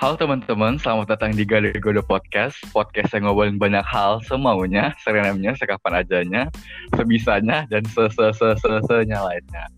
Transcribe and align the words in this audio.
Halo 0.00 0.16
teman-teman, 0.16 0.80
selamat 0.80 1.12
datang 1.12 1.36
di 1.36 1.44
Gade 1.44 1.76
Godo 1.76 2.00
Podcast. 2.00 2.56
Podcast 2.72 3.12
yang 3.12 3.28
ngobrolin 3.28 3.60
banyak 3.60 3.84
hal 3.84 4.24
semaunya, 4.24 4.96
serenamnya, 5.04 5.52
sekapan 5.52 6.00
ajanya, 6.00 6.48
sebisanya, 6.96 7.68
dan 7.68 7.84
se 7.84 8.08
se 8.08 8.32
se 8.32 8.48
se 8.64 8.70
se 8.80 8.96
lainnya. 9.04 9.68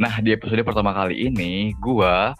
Nah, 0.00 0.16
di 0.24 0.32
episode 0.32 0.64
pertama 0.64 0.96
kali 0.96 1.28
ini, 1.28 1.76
gua 1.76 2.32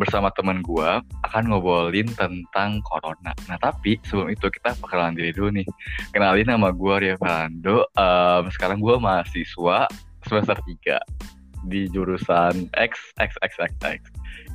bersama 0.00 0.32
teman 0.32 0.64
gua 0.64 1.04
akan 1.28 1.52
ngobrolin 1.52 2.08
tentang 2.16 2.80
corona. 2.88 3.36
Nah, 3.44 3.60
tapi 3.60 4.00
sebelum 4.08 4.32
itu 4.32 4.48
kita 4.48 4.80
perkenalan 4.80 5.20
diri 5.20 5.36
dulu 5.36 5.60
nih. 5.60 5.68
Kenalin 6.16 6.48
nama 6.48 6.72
gua 6.72 7.04
Ria 7.04 7.20
Fernando. 7.20 7.84
Um, 8.00 8.48
sekarang 8.48 8.80
gua 8.80 8.96
mahasiswa 8.96 9.84
semester 10.24 10.56
3 10.88 11.68
di 11.68 11.84
jurusan 11.92 12.72
X 12.80 13.12
X 13.20 13.36
X 13.44 13.52
X 13.60 13.72
X. 13.84 14.00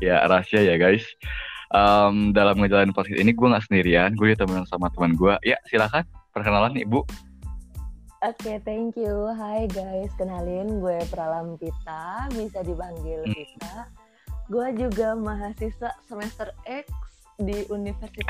Ya, 0.01 0.25
rahasia 0.25 0.65
ya 0.65 0.81
guys 0.81 1.05
um, 1.75 2.31
dalam 2.31 2.55
ngejalanin 2.57 2.95
podcast 2.95 3.19
ini 3.19 3.35
gue 3.35 3.47
nggak 3.51 3.65
sendirian 3.67 4.15
gue 4.15 4.33
ditemenin 4.33 4.65
sama 4.71 4.87
teman 4.95 5.13
gue 5.19 5.35
ya 5.43 5.59
silakan 5.67 6.07
perkenalan 6.31 6.73
ibu 6.79 7.03
Oke, 8.25 8.41
okay, 8.41 8.57
thank 8.65 8.97
you. 8.97 9.29
Hai 9.37 9.69
guys, 9.69 10.09
kenalin 10.17 10.81
gue 10.81 10.97
Pralam 11.13 11.61
Pita, 11.61 12.25
bisa 12.33 12.65
dipanggil 12.65 13.21
hmm. 13.21 13.37
Pita. 13.37 13.85
Gue 14.49 14.73
juga 14.73 15.13
mahasiswa 15.13 15.93
semester 16.09 16.49
X 16.65 16.89
di 17.37 17.69
Universitas 17.69 18.25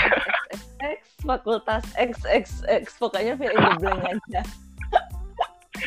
XXX, 0.51 0.99
Fakultas 1.23 1.85
XXX, 1.95 2.83
pokoknya 2.99 3.39
fill 3.39 3.55
in 3.55 3.63
the 3.63 3.71
blank 3.79 4.03
aja. 4.03 4.41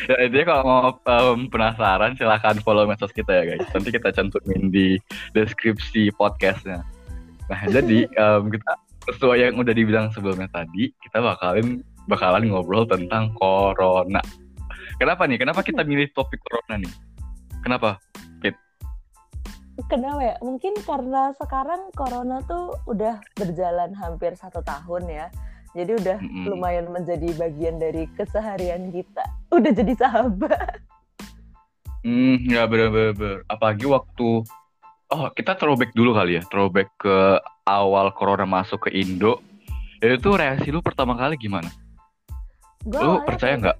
ya 0.09 0.15
intinya 0.25 0.45
kalau 0.57 0.63
mau 0.65 0.81
um, 1.05 1.45
penasaran 1.45 2.17
silahkan 2.17 2.57
follow 2.65 2.89
medsos 2.89 3.13
kita 3.13 3.29
ya 3.29 3.43
guys. 3.45 3.67
Nanti 3.77 3.93
kita 3.93 4.09
cantumin 4.09 4.73
di 4.73 4.97
deskripsi 5.37 6.17
podcastnya. 6.17 6.81
Nah, 7.49 7.61
jadi 7.65 8.05
um, 8.05 8.53
kita 8.53 8.71
sesuai 9.09 9.37
yang 9.41 9.57
udah 9.57 9.73
dibilang 9.73 10.13
sebelumnya 10.13 10.45
tadi, 10.53 10.93
kita 11.01 11.17
bakalan 11.17 11.81
bakalan 12.05 12.45
ngobrol 12.45 12.85
tentang 12.85 13.33
corona. 13.33 14.21
Kenapa 15.01 15.25
nih? 15.25 15.41
Kenapa 15.41 15.65
kita 15.65 15.81
milih 15.81 16.13
topik 16.13 16.37
corona 16.45 16.77
nih? 16.77 16.93
Kenapa, 17.65 17.97
Pit? 18.37 18.53
Kenapa 19.89 20.21
ya? 20.21 20.35
Mungkin 20.45 20.77
karena 20.85 21.33
sekarang 21.41 21.89
corona 21.97 22.43
tuh 22.45 22.77
udah 22.85 23.17
berjalan 23.33 23.97
hampir 23.97 24.37
satu 24.37 24.61
tahun 24.61 25.09
ya. 25.09 25.27
Jadi 25.73 25.91
udah 26.01 26.17
mm 26.21 26.29
-hmm. 26.29 26.45
lumayan 26.49 26.87
menjadi 26.89 27.29
bagian 27.37 27.77
dari 27.81 28.09
keseharian 28.17 28.89
kita. 28.93 29.25
Udah 29.53 29.71
jadi 29.73 29.93
sahabat. 29.97 30.81
Hmm, 32.03 32.39
ya 32.47 32.63
bener-bener. 32.65 33.43
Apalagi 33.51 33.85
waktu 33.85 34.43
Oh, 35.09 35.25
kita 35.33 35.57
throwback 35.57 35.89
dulu 35.97 36.13
kali 36.13 36.37
ya. 36.37 36.43
Throwback 36.45 36.93
ke 37.01 37.41
awal 37.65 38.13
corona 38.13 38.45
masuk 38.45 38.85
ke 38.85 38.89
Indo. 38.93 39.41
Itu 39.97 40.37
reaksi 40.37 40.69
lu 40.69 40.85
pertama 40.85 41.17
kali 41.17 41.33
gimana? 41.33 41.67
Gua 42.85 43.01
lu 43.01 43.13
percaya 43.25 43.57
nggak? 43.57 43.77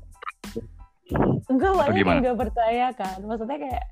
Enggak, 1.50 1.72
awalnya 1.73 2.33
percaya 2.33 2.85
kan. 2.97 3.17
Maksudnya 3.22 3.57
kayak 3.61 3.85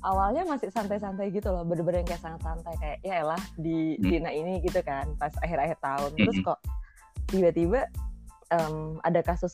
awalnya 0.00 0.42
masih 0.48 0.72
santai-santai 0.72 1.28
gitu 1.28 1.52
loh. 1.52 1.60
Bener-bener 1.68 2.08
kayak 2.08 2.24
sangat 2.24 2.40
santai. 2.40 2.72
Kayak 2.80 2.98
ya 3.04 3.14
elah 3.20 3.42
di 3.60 4.00
hmm. 4.00 4.08
Dina 4.08 4.30
ini 4.32 4.64
gitu 4.64 4.80
kan. 4.80 5.12
Pas 5.20 5.36
akhir-akhir 5.44 5.76
tahun. 5.84 6.10
Terus 6.16 6.36
hmm. 6.40 6.46
kok 6.48 6.58
tiba-tiba 7.28 7.84
um, 8.48 8.96
ada 9.04 9.20
kasus 9.20 9.52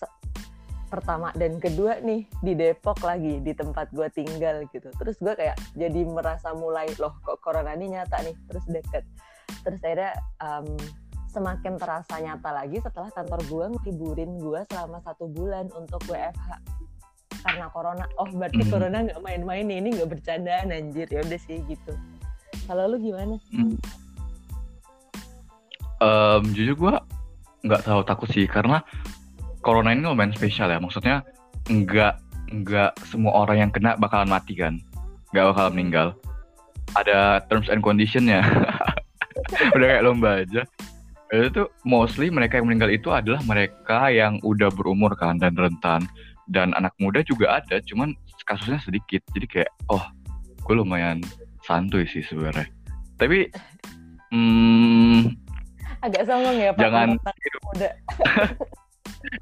pertama 0.86 1.34
dan 1.34 1.58
kedua 1.58 1.98
nih 2.00 2.24
di 2.40 2.52
Depok 2.54 3.02
lagi 3.02 3.42
di 3.42 3.52
tempat 3.52 3.90
gue 3.90 4.06
tinggal 4.14 4.64
gitu. 4.70 4.88
Terus 4.94 5.18
gue 5.18 5.34
kayak 5.34 5.58
jadi 5.74 6.00
merasa 6.06 6.54
mulai 6.54 6.86
loh 6.96 7.14
kok 7.26 7.42
corona 7.42 7.74
ini 7.74 7.98
nyata 7.98 8.22
nih? 8.22 8.36
Terus 8.46 8.64
deket. 8.70 9.04
Terus 9.66 9.80
akhirnya 9.82 10.14
um, 10.41 10.66
semakin 11.30 11.76
terasa 11.76 12.16
nyata 12.22 12.50
lagi 12.54 12.80
setelah 12.80 13.10
kantor 13.12 13.41
gue 13.44 13.64
ngeliburin 13.76 14.32
gue 14.41 14.60
selama 14.72 15.02
satu 15.04 15.28
bulan 15.28 15.69
untuk 15.76 16.00
WFH 16.08 16.76
karena 17.46 17.66
corona. 17.70 18.04
Oh 18.19 18.30
berarti 18.30 18.62
hmm. 18.62 18.70
corona 18.70 18.98
nggak 19.06 19.20
main-main 19.22 19.69
ini 19.69 19.88
nggak 19.94 20.10
bercandaan 20.19 20.72
anjir. 20.72 21.06
Ya 21.10 21.20
udah 21.22 21.41
sih 21.42 21.60
gitu. 21.66 21.92
Kalau 22.66 22.91
lu 22.91 22.98
gimana? 22.98 23.38
Hmm. 23.54 23.76
um, 26.02 26.42
jujur 26.54 26.75
gue 26.75 26.94
nggak 27.66 27.82
tahu 27.86 28.00
takut 28.06 28.28
sih. 28.30 28.46
Karena 28.50 28.82
corona 29.66 29.91
ini 29.91 30.06
lumayan 30.06 30.31
spesial 30.31 30.71
ya. 30.71 30.78
Maksudnya 30.78 31.27
nggak 31.66 32.15
nggak 32.62 32.93
semua 33.10 33.43
orang 33.43 33.66
yang 33.66 33.71
kena 33.75 33.99
bakalan 33.99 34.31
mati 34.31 34.54
kan, 34.54 34.78
nggak 35.34 35.50
bakal 35.50 35.66
meninggal. 35.75 36.09
Ada 36.94 37.43
terms 37.50 37.66
and 37.66 37.82
conditionnya. 37.82 38.47
udah 39.75 39.87
kayak 39.91 40.06
lomba 40.06 40.47
aja. 40.47 40.62
Itu 41.34 41.50
tuh 41.50 41.69
mostly 41.82 42.31
mereka 42.31 42.62
yang 42.62 42.71
meninggal 42.71 42.94
itu 42.94 43.10
adalah 43.10 43.43
mereka 43.43 44.06
yang 44.15 44.38
udah 44.47 44.71
berumur 44.71 45.19
kan 45.19 45.43
dan 45.43 45.59
rentan 45.59 46.06
dan 46.47 46.71
anak 46.78 46.94
muda 47.03 47.26
juga 47.26 47.59
ada, 47.59 47.82
cuman 47.82 48.15
kasusnya 48.47 48.78
sedikit. 48.78 49.19
Jadi 49.34 49.47
kayak 49.50 49.71
oh, 49.91 50.06
gue 50.62 50.75
lumayan 50.78 51.19
santuy 51.66 52.06
sih 52.06 52.22
sebenarnya. 52.22 52.71
Tapi 53.19 53.50
hmm, 54.31 55.34
agak 56.06 56.22
sombong 56.31 56.56
ya 56.62 56.71
Pak 56.71 56.81
jangan 56.87 57.09
muda. 57.66 57.91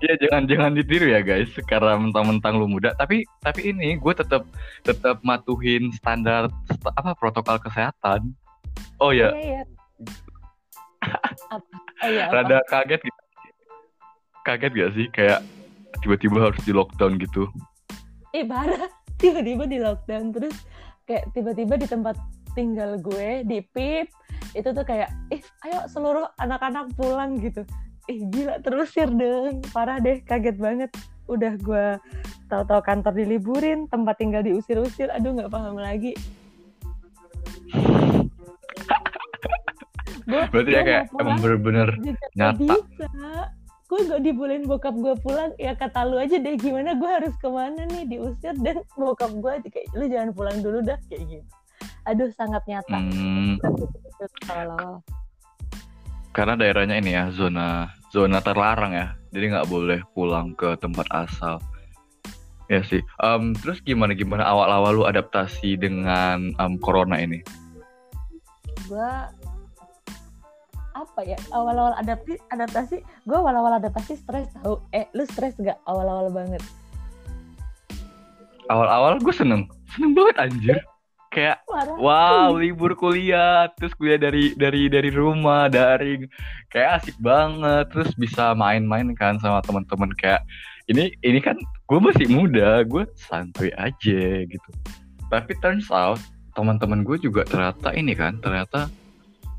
ya 0.01 0.15
jangan 0.21 0.43
jangan 0.49 0.73
ditiru 0.77 1.07
ya 1.11 1.21
guys 1.21 1.51
karena 1.69 1.97
mentang-mentang 1.99 2.59
lu 2.59 2.67
muda. 2.69 2.93
Tapi 2.97 3.25
tapi 3.41 3.71
ini 3.73 3.97
gue 3.97 4.15
tetap 4.15 4.45
tetap 4.83 5.21
matuhin 5.23 5.93
standar 5.95 6.49
apa 6.97 7.13
protokol 7.17 7.61
kesehatan. 7.61 8.33
Oh 8.99 9.15
ya. 9.15 9.31
Iya, 9.35 9.43
iya. 9.43 9.63
Oh, 11.53 11.61
iya, 12.09 12.33
rada 12.33 12.59
kaget 12.73 13.01
gitu 13.05 13.21
kaget 14.45 14.73
gak 14.77 14.93
sih? 14.97 15.07
Kayak 15.13 15.41
tiba-tiba 16.05 16.53
harus 16.53 16.61
di 16.65 16.73
lockdown 16.73 17.17
gitu. 17.21 17.49
Eh 18.37 18.45
parah. 18.45 18.89
Tiba-tiba 19.23 19.65
di 19.65 19.79
lockdown 19.79 20.35
terus 20.35 20.67
kayak 21.07 21.31
tiba-tiba 21.33 21.79
di 21.79 21.87
tempat 21.87 22.19
tinggal 22.53 22.99
gue 22.99 23.47
di 23.47 23.63
pip 23.63 24.11
itu 24.55 24.69
tuh 24.71 24.85
kayak 24.87 25.11
ih 25.31 25.43
ayo 25.67 25.87
seluruh 25.91 26.27
anak-anak 26.39 26.91
pulang 26.99 27.39
gitu 27.43 27.67
ih 28.09 28.21
gila 28.29 28.61
terusir 28.61 29.09
dong 29.09 29.65
parah 29.73 29.99
deh 30.01 30.21
kaget 30.25 30.57
banget. 30.61 30.91
Udah 31.25 31.57
gue 31.57 31.87
tahu-tahu 32.53 32.81
kantor 32.85 33.13
diliburin 33.17 33.89
tempat 33.89 34.21
tinggal 34.21 34.45
diusir-usir. 34.45 35.09
Aduh 35.13 35.33
nggak 35.37 35.53
paham 35.53 35.77
lagi. 35.81 36.13
Gua, 40.25 40.49
berarti 40.49 40.73
ya 40.73 40.81
kayak 40.81 41.13
emang 41.21 41.37
bener-bener 41.37 41.89
nyata. 42.33 42.81
gue 43.85 44.01
gak 44.09 44.25
dibolehin 44.25 44.65
bokap 44.65 44.97
gue 44.97 45.13
pulang. 45.21 45.53
Ya 45.61 45.77
kata 45.77 46.09
lu 46.09 46.17
aja 46.17 46.41
deh 46.41 46.57
gimana 46.57 46.97
gue 46.97 47.05
harus 47.05 47.37
ke 47.37 47.45
mana 47.45 47.85
nih? 47.93 48.09
Diusir 48.09 48.57
dan 48.65 48.81
bokap 48.97 49.29
gue 49.37 49.69
kayak 49.69 49.93
lu 49.93 50.09
jangan 50.09 50.33
pulang 50.33 50.65
dulu 50.65 50.81
dah 50.81 50.97
kayak 51.13 51.29
gitu. 51.29 51.45
Aduh 52.09 52.33
sangat 52.33 52.65
nyata. 52.65 52.97
Hmm 52.97 53.61
karena 56.35 56.59
daerahnya 56.59 56.99
ini 56.99 57.15
ya 57.15 57.31
zona 57.31 57.95
zona 58.11 58.43
terlarang 58.43 58.91
ya. 58.91 59.15
Jadi 59.31 59.55
nggak 59.55 59.71
boleh 59.71 60.03
pulang 60.13 60.53
ke 60.59 60.75
tempat 60.83 61.07
asal. 61.15 61.63
Ya 62.67 62.83
sih. 62.83 63.01
Um, 63.23 63.55
terus 63.55 63.79
gimana 63.87 64.19
gimana 64.19 64.43
awal-awal 64.43 64.91
lu 64.99 65.05
adaptasi 65.07 65.79
dengan 65.79 66.51
um, 66.59 66.75
corona 66.83 67.23
ini? 67.23 67.39
Gua 68.91 69.31
apa 70.95 71.21
ya 71.27 71.35
awal-awal 71.51 71.91
adaptasi 71.99 72.39
adaptasi 72.55 72.97
gue 73.03 73.37
awal-awal 73.39 73.79
adaptasi 73.79 74.19
stres 74.19 74.51
tau. 74.59 74.83
Eh 74.91 75.07
lu 75.15 75.23
stres 75.27 75.55
gak 75.63 75.79
awal-awal 75.87 76.35
banget? 76.35 76.63
Awal-awal 78.67 79.23
gue 79.23 79.35
seneng. 79.35 79.71
Seneng 79.95 80.19
banget 80.19 80.37
anjir 80.51 80.79
kayak 81.35 81.59
Marah. 81.67 81.99
wow 81.99 82.51
libur 82.55 82.95
kuliah. 82.95 83.67
Terus 83.75 83.91
kuliah 83.99 84.17
dari 84.23 84.55
dari 84.55 84.87
dari 84.87 85.11
rumah 85.11 85.67
dari 85.67 86.23
kayak 86.71 87.03
asik 87.03 87.19
banget. 87.19 87.91
Terus 87.91 88.15
bisa 88.15 88.55
main-main 88.55 89.11
kan 89.19 89.43
sama 89.43 89.59
teman-teman 89.67 90.15
kayak 90.15 90.47
ini 90.87 91.11
ini 91.27 91.43
kan 91.43 91.59
gue 91.91 91.99
masih 91.99 92.31
muda 92.31 92.87
gue 92.87 93.03
santuy 93.19 93.75
aja 93.75 94.23
gitu. 94.47 94.71
Tapi 95.27 95.53
turns 95.59 95.91
out 95.91 96.23
teman-teman 96.55 97.03
gue 97.03 97.19
juga 97.19 97.43
ternyata 97.43 97.91
ini 97.99 98.15
kan 98.15 98.39
ternyata 98.39 98.87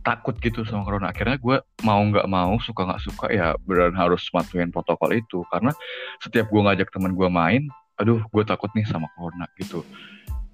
takut 0.07 0.39
gitu 0.39 0.63
sama 0.63 0.87
corona. 0.87 1.11
Akhirnya 1.11 1.35
gue 1.35 1.59
mau 1.83 1.99
nggak 1.99 2.31
mau 2.31 2.55
suka 2.63 2.87
nggak 2.87 3.03
suka 3.03 3.25
ya 3.35 3.51
beneran 3.67 3.99
harus 3.99 4.23
matuin 4.31 4.71
protokol 4.71 5.11
itu. 5.11 5.43
Karena 5.51 5.75
setiap 6.23 6.47
gue 6.47 6.61
ngajak 6.63 6.87
teman 6.95 7.11
gue 7.11 7.27
main 7.27 7.67
aduh 7.95 8.19
gue 8.27 8.43
takut 8.43 8.67
nih 8.75 8.83
sama 8.83 9.07
corona 9.15 9.47
gitu 9.55 9.79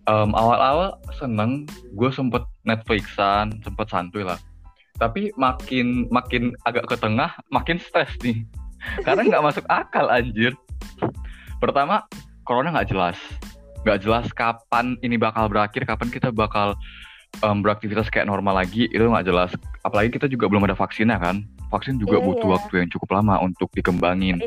um, 0.08 0.32
awal-awal 0.34 0.98
seneng 1.18 1.66
gue 1.98 2.10
sempet 2.14 2.46
Netflixan 2.66 3.62
sempet 3.62 3.88
santuy 3.90 4.24
lah 4.26 4.38
tapi 5.02 5.34
makin 5.36 6.06
makin 6.14 6.54
agak 6.70 6.86
ke 6.86 6.96
tengah 6.98 7.34
makin 7.50 7.82
stres 7.82 8.14
nih 8.22 8.46
karena 9.06 9.26
nggak 9.26 9.46
masuk 9.46 9.66
akal 9.70 10.10
anjir 10.10 10.54
pertama 11.58 12.06
corona 12.46 12.74
nggak 12.74 12.94
jelas 12.94 13.18
nggak 13.82 14.02
jelas 14.06 14.30
kapan 14.34 14.94
ini 15.02 15.18
bakal 15.18 15.50
berakhir 15.50 15.86
kapan 15.90 16.10
kita 16.14 16.30
bakal 16.30 16.78
um, 17.40 17.64
beraktivitas 17.64 18.12
kayak 18.12 18.28
normal 18.28 18.60
lagi 18.60 18.92
itu 18.92 19.00
nggak 19.00 19.24
jelas. 19.24 19.56
Apalagi 19.88 20.12
kita 20.20 20.28
juga 20.28 20.52
belum 20.52 20.68
ada 20.68 20.76
vaksinnya 20.76 21.16
kan. 21.16 21.48
Vaksin 21.72 21.96
juga 21.96 22.20
iya, 22.20 22.26
butuh 22.28 22.48
iya. 22.52 22.54
waktu 22.60 22.74
yang 22.84 22.90
cukup 22.92 23.10
lama 23.16 23.40
untuk 23.40 23.72
dikembangin. 23.72 24.44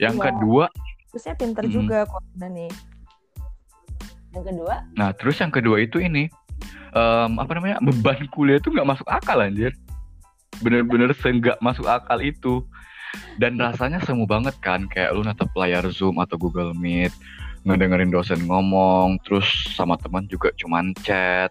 yang 0.00 0.16
iya. 0.16 0.32
kedua, 0.32 0.64
terusnya 1.12 1.34
pinter 1.36 1.64
hmm. 1.68 1.74
juga 1.76 1.98
kok 2.08 2.24
nih. 2.40 2.72
Yang 4.34 4.44
kedua? 4.50 4.74
Nah, 4.98 5.10
terus 5.14 5.38
yang 5.38 5.52
kedua 5.54 5.78
itu 5.80 6.02
ini 6.02 6.26
um, 6.92 7.38
apa 7.38 7.54
namanya 7.54 7.78
beban 7.80 8.26
kuliah 8.34 8.58
itu 8.58 8.74
nggak 8.74 8.88
masuk 8.88 9.06
akal 9.06 9.38
anjir. 9.38 9.72
Bener-bener 10.62 11.14
seenggak 11.18 11.58
masuk 11.62 11.86
akal 11.86 12.18
itu 12.22 12.62
dan 13.38 13.58
rasanya 13.58 14.02
semu 14.02 14.26
banget 14.26 14.54
kan 14.58 14.86
kayak 14.90 15.14
lu 15.14 15.22
natap 15.22 15.50
layar 15.54 15.86
Zoom 15.90 16.18
atau 16.18 16.34
Google 16.34 16.74
Meet 16.74 17.14
ngedengerin 17.64 18.12
dosen 18.12 18.44
ngomong 18.44 19.22
terus 19.24 19.46
sama 19.72 19.96
teman 19.96 20.28
juga 20.28 20.52
cuman 20.60 20.92
chat 21.00 21.48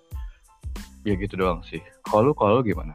ya 1.04 1.14
gitu 1.18 1.36
doang 1.36 1.66
sih 1.66 1.82
kalau 2.06 2.32
kalau 2.38 2.62
gimana 2.62 2.94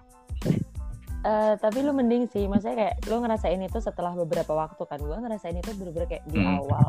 Uh, 1.29 1.61
tapi 1.61 1.85
lu 1.85 1.93
mending 1.93 2.25
sih, 2.33 2.49
maksudnya 2.49 2.89
kayak 2.89 2.95
lu 3.05 3.21
ngerasain 3.21 3.61
itu 3.61 3.79
setelah 3.85 4.17
beberapa 4.17 4.57
waktu 4.57 4.81
kan, 4.89 4.97
gue 4.97 5.13
ngerasain 5.13 5.61
itu 5.61 5.77
bener-bener 5.77 6.09
kayak 6.09 6.25
di 6.25 6.41
hmm. 6.41 6.57
awal. 6.57 6.89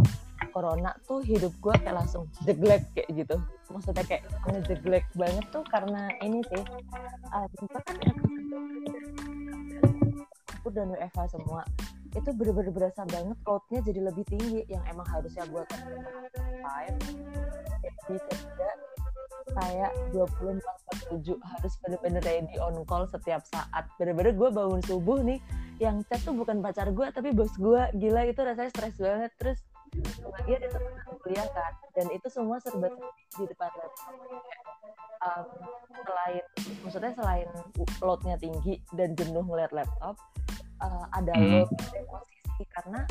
Corona 0.56 0.96
tuh 1.04 1.20
hidup 1.20 1.52
gue 1.60 1.76
kayak 1.76 2.00
langsung 2.00 2.24
jeglek 2.48 2.88
kayak 2.96 3.12
gitu, 3.12 3.36
maksudnya 3.68 4.08
kayak 4.08 4.24
ngejeglek 4.48 5.06
banget 5.12 5.44
tuh 5.52 5.68
karena 5.68 6.08
ini 6.24 6.40
sih, 6.48 6.64
uh, 7.36 7.48
kita 7.52 7.80
kan 7.84 7.96
aku 10.56 10.68
dan 10.72 10.88
WFH 10.96 11.36
semua 11.36 11.68
itu 12.10 12.30
bener-bener 12.34 12.74
berasa 12.74 13.06
banget 13.06 13.38
loadnya 13.46 13.80
jadi 13.86 14.00
lebih 14.10 14.26
tinggi 14.26 14.66
yang 14.66 14.82
emang 14.90 15.06
harusnya 15.08 15.46
gue 15.46 15.64
kan 15.70 15.82
five 16.66 16.98
jadi 18.06 18.20
kerja 18.28 18.70
kayak 19.54 19.92
24 20.13 20.62
per 20.62 20.98
7 21.19 21.38
harus 21.38 21.74
bener-bener 21.86 22.22
ready 22.25 22.56
on 22.62 22.75
call 22.86 23.06
setiap 23.10 23.42
saat. 23.50 23.86
Bener-bener 23.98 24.34
gue 24.34 24.50
bangun 24.50 24.81
subuh 24.86 25.19
nih 25.22 25.40
yang 25.80 26.04
chat 26.12 26.19
tuh 26.24 26.36
bukan 26.36 26.60
pacar 26.60 26.92
gue 26.92 27.07
tapi 27.12 27.31
bos 27.31 27.54
gue 27.56 27.81
gila 27.96 28.28
itu 28.28 28.40
rasanya 28.42 28.72
stres 28.72 28.96
banget. 29.00 29.31
Terus 29.40 29.60
lagi 30.22 30.51
ada 30.54 30.68
teman 30.69 30.94
kuliah 31.25 31.48
kan 31.50 31.74
dan 31.98 32.07
itu 32.13 32.28
semua 32.30 32.62
serba 32.62 32.94
di 33.36 33.44
depan 33.50 33.69
laptop 33.74 34.13
um, 35.25 35.46
selain 36.06 36.44
maksudnya 36.86 37.12
selain 37.18 37.50
loadnya 38.00 38.36
tinggi 38.38 38.80
dan 38.94 39.18
jenuh 39.18 39.44
ngeliat 39.44 39.74
laptop 39.74 40.16
uh, 40.84 41.06
ada 41.16 41.34
hmm. 41.34 41.66
load 41.66 41.69
posisi 42.06 42.63
karena 42.69 43.02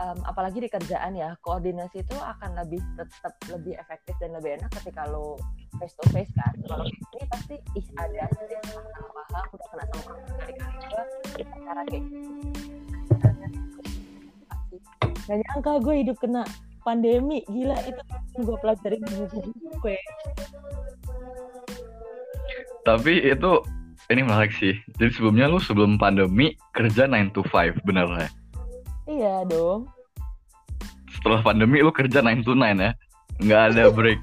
um, 0.00 0.18
apalagi 0.24 0.58
di 0.62 0.68
kerjaan 0.70 1.18
ya 1.18 1.34
koordinasi 1.42 2.06
itu 2.06 2.16
akan 2.16 2.56
lebih 2.64 2.80
tetap 2.96 3.34
lebih 3.50 3.74
efektif 3.76 4.14
dan 4.22 4.36
lebih 4.36 4.60
enak 4.60 4.70
ketika 4.80 5.08
lo 5.10 5.36
face 5.80 5.96
to 5.96 6.04
face 6.12 6.32
kan 6.36 6.52
kalau 6.68 6.84
ini 6.84 7.24
pasti 7.32 7.56
ih 7.74 7.86
ada 7.96 8.28
sih 8.36 8.60
salah 8.68 9.24
paham 9.32 9.44
udah 9.56 9.68
kena 9.72 9.84
sama 9.88 10.02
kali-kali 10.12 10.76
juga 10.76 11.02
cara 11.64 11.82
kayak 11.88 12.04
Gak 15.30 15.38
nyangka 15.46 15.72
gue 15.86 15.94
hidup 16.04 16.16
kena 16.20 16.42
pandemi 16.84 17.40
gila 17.48 17.78
itu 17.88 18.02
gue 18.44 18.56
pelajari 18.60 18.98
gue 19.00 19.96
tapi 22.84 23.22
itu 23.22 23.52
ini 24.10 24.20
menarik 24.26 24.50
sih. 24.56 24.74
Jadi 24.98 25.10
sebelumnya 25.14 25.46
lu 25.46 25.62
sebelum 25.62 25.94
pandemi 26.00 26.58
kerja 26.74 27.06
9 27.06 27.30
to 27.30 27.46
5, 27.46 27.78
bener 27.86 28.08
ya? 28.10 28.28
Iya 29.06 29.34
dong. 29.46 29.86
Setelah 31.14 31.44
pandemi 31.46 31.78
lu 31.78 31.94
kerja 31.94 32.18
9 32.18 32.42
to 32.42 32.58
9 32.58 32.82
ya? 32.82 32.92
Nggak 33.38 33.62
ada 33.70 33.82
break. 33.94 34.20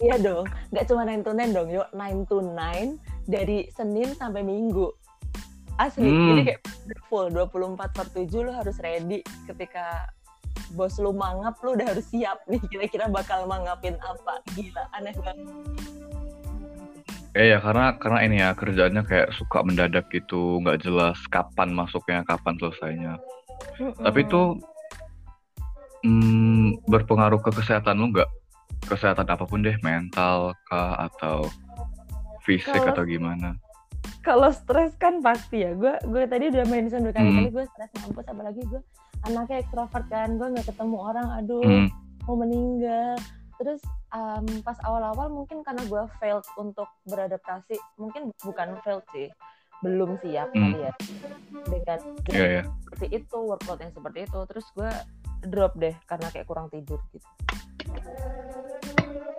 Iya 0.00 0.16
dong. 0.16 0.48
Nggak 0.72 0.84
cuma 0.88 1.02
9 1.04 1.24
to 1.24 1.32
9 1.36 1.56
dong, 1.56 1.68
yuk. 1.68 1.88
9 1.92 2.28
to 2.28 2.36
9 2.42 2.98
dari 3.28 3.68
Senin 3.72 4.10
sampai 4.16 4.42
Minggu. 4.42 4.88
Asli. 5.80 6.08
Hmm. 6.08 6.36
Jadi 6.36 6.40
kayak 6.52 6.60
full 7.08 7.32
24 7.32 7.96
per 7.96 8.06
7 8.12 8.28
lu 8.44 8.52
harus 8.52 8.76
ready 8.84 9.24
ketika 9.48 10.12
bos 10.76 11.00
lu 11.02 11.10
mangap 11.10 11.58
lu 11.66 11.74
udah 11.74 11.86
harus 11.96 12.06
siap 12.14 12.46
nih 12.46 12.62
kira-kira 12.68 13.08
bakal 13.08 13.48
mangapin 13.48 13.96
apa. 14.04 14.44
Gila, 14.52 14.84
aneh 14.92 15.14
banget. 15.16 15.48
Eh 17.30 17.54
ya 17.54 17.62
karena 17.62 17.94
karena 17.94 18.18
ini 18.26 18.36
ya 18.42 18.50
kerjaannya 18.58 19.02
kayak 19.06 19.30
suka 19.38 19.62
mendadak 19.62 20.10
gitu, 20.10 20.58
nggak 20.66 20.82
jelas 20.82 21.14
kapan 21.30 21.70
masuknya, 21.70 22.26
kapan 22.26 22.58
selesainya. 22.58 23.14
Mm-mm. 23.78 24.02
Tapi 24.02 24.26
itu 24.26 24.42
mm, 26.02 26.90
berpengaruh 26.90 27.38
ke 27.38 27.54
kesehatan 27.54 28.02
lu 28.02 28.10
nggak? 28.10 28.30
Kesehatan 28.86 29.26
apa 29.28 29.44
pun 29.44 29.60
deh, 29.60 29.76
mental 29.84 30.56
kah 30.68 31.08
atau 31.10 31.48
fisik 32.44 32.72
kalo, 32.74 32.92
atau 32.94 33.04
gimana? 33.04 33.58
Kalau 34.24 34.50
stres 34.52 34.96
kan 34.96 35.20
pasti 35.20 35.64
ya. 35.64 35.76
Gue 35.76 35.96
gue 36.08 36.24
tadi 36.28 36.48
udah 36.48 36.64
mention 36.68 37.04
berkali-kali 37.04 37.48
mm. 37.50 37.54
gue 37.54 37.64
stres 37.76 37.90
mampus, 38.00 38.26
apalagi 38.28 38.62
gue 38.64 38.80
anaknya 39.28 39.60
ekstrovert 39.60 40.06
kan, 40.08 40.40
gue 40.40 40.48
nggak 40.48 40.66
ketemu 40.68 40.96
orang, 40.96 41.28
aduh 41.36 41.60
mm. 41.60 41.88
mau 42.24 42.36
meninggal 42.40 43.20
terus 43.60 43.84
um, 44.16 44.48
pas 44.64 44.80
awal-awal 44.88 45.28
mungkin 45.28 45.60
karena 45.60 45.84
gue 45.84 46.02
failed 46.16 46.48
untuk 46.56 46.88
beradaptasi 47.04 47.76
mungkin 48.00 48.32
bukan 48.40 48.80
failed 48.80 49.04
sih 49.12 49.28
belum 49.84 50.16
siap 50.24 50.48
hmm. 50.52 50.60
kali 50.60 50.80
ya 50.80 50.92
dengan 51.68 52.00
yeah, 52.32 52.48
yeah. 52.60 52.66
seperti 52.88 53.20
itu 53.20 53.36
workload 53.36 53.80
yang 53.84 53.92
seperti 53.92 54.28
itu 54.28 54.40
terus 54.48 54.66
gue 54.72 54.92
drop 55.46 55.72
deh 55.76 55.94
karena 56.04 56.28
kayak 56.28 56.46
kurang 56.48 56.68
tidur 56.68 57.00
gitu. 57.14 57.26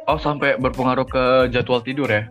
Oh 0.09 0.17
sampai 0.17 0.57
berpengaruh 0.57 1.05
ke 1.05 1.23
jadwal 1.53 1.79
tidur 1.85 2.09
ya? 2.09 2.27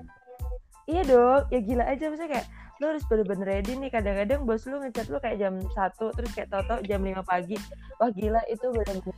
Iya 0.91 1.03
dong 1.07 1.43
ya 1.55 1.61
gila 1.63 1.85
aja. 1.87 2.11
Misalnya 2.11 2.41
kayak 2.41 2.47
lu 2.83 2.85
harus 2.91 3.05
bener-bener 3.07 3.47
ready 3.47 3.73
nih. 3.79 3.91
Kadang-kadang 3.95 4.41
bos 4.43 4.67
lu 4.67 4.83
ngechat 4.83 5.07
lu 5.07 5.19
kayak 5.23 5.39
jam 5.39 5.55
satu 5.73 6.11
terus 6.17 6.31
kayak 6.35 6.51
tau-tau 6.51 6.83
jam 6.83 7.01
5 7.01 7.23
pagi. 7.23 7.57
Wah 8.03 8.11
gila 8.11 8.43
itu 8.51 8.67
bener-bener 8.75 9.17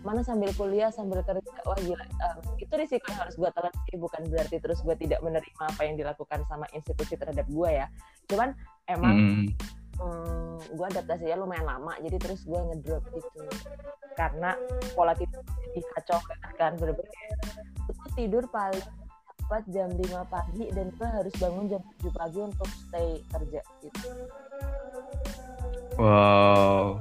mana 0.00 0.24
sambil 0.24 0.48
kuliah 0.56 0.88
sambil 0.88 1.20
kerja. 1.20 1.44
Wah 1.68 1.76
gila. 1.76 2.04
Um, 2.24 2.56
itu 2.56 2.72
risiko 2.72 3.04
yang 3.12 3.20
harus 3.20 3.36
gue 3.36 3.50
telan 3.52 3.74
sih. 3.84 3.96
Bukan 4.00 4.20
berarti 4.32 4.56
terus 4.58 4.80
gue 4.80 4.96
tidak 4.96 5.20
menerima 5.20 5.64
apa 5.68 5.82
yang 5.84 6.00
dilakukan 6.00 6.40
sama 6.48 6.64
institusi 6.72 7.20
terhadap 7.20 7.44
gue 7.44 7.70
ya. 7.70 7.86
Cuman 8.32 8.56
emang 8.88 9.14
hmm. 9.14 9.46
Hmm, 10.00 10.74
gue 10.74 10.86
adaptasinya 10.96 11.36
lumayan 11.44 11.66
lama 11.68 11.92
jadi 12.00 12.16
terus 12.16 12.42
gue 12.44 12.56
ngedrop 12.58 13.04
gitu 13.12 13.40
karena 14.16 14.56
pola 14.96 15.14
tidur 15.14 15.40
kacau 15.96 16.18
kan 16.58 16.74
bener-bener 16.76 17.08
itu 17.86 18.08
tidur 18.16 18.44
paling 18.50 18.84
cepat 19.40 19.62
jam 19.74 19.90
5 19.92 20.32
pagi 20.32 20.64
dan 20.74 20.86
gue 20.94 21.08
harus 21.08 21.34
bangun 21.38 21.66
jam 21.70 21.82
7 22.02 22.10
pagi 22.14 22.38
untuk 22.42 22.68
stay 22.88 23.08
kerja 23.30 23.60
gitu 23.84 24.08
wow 25.98 27.00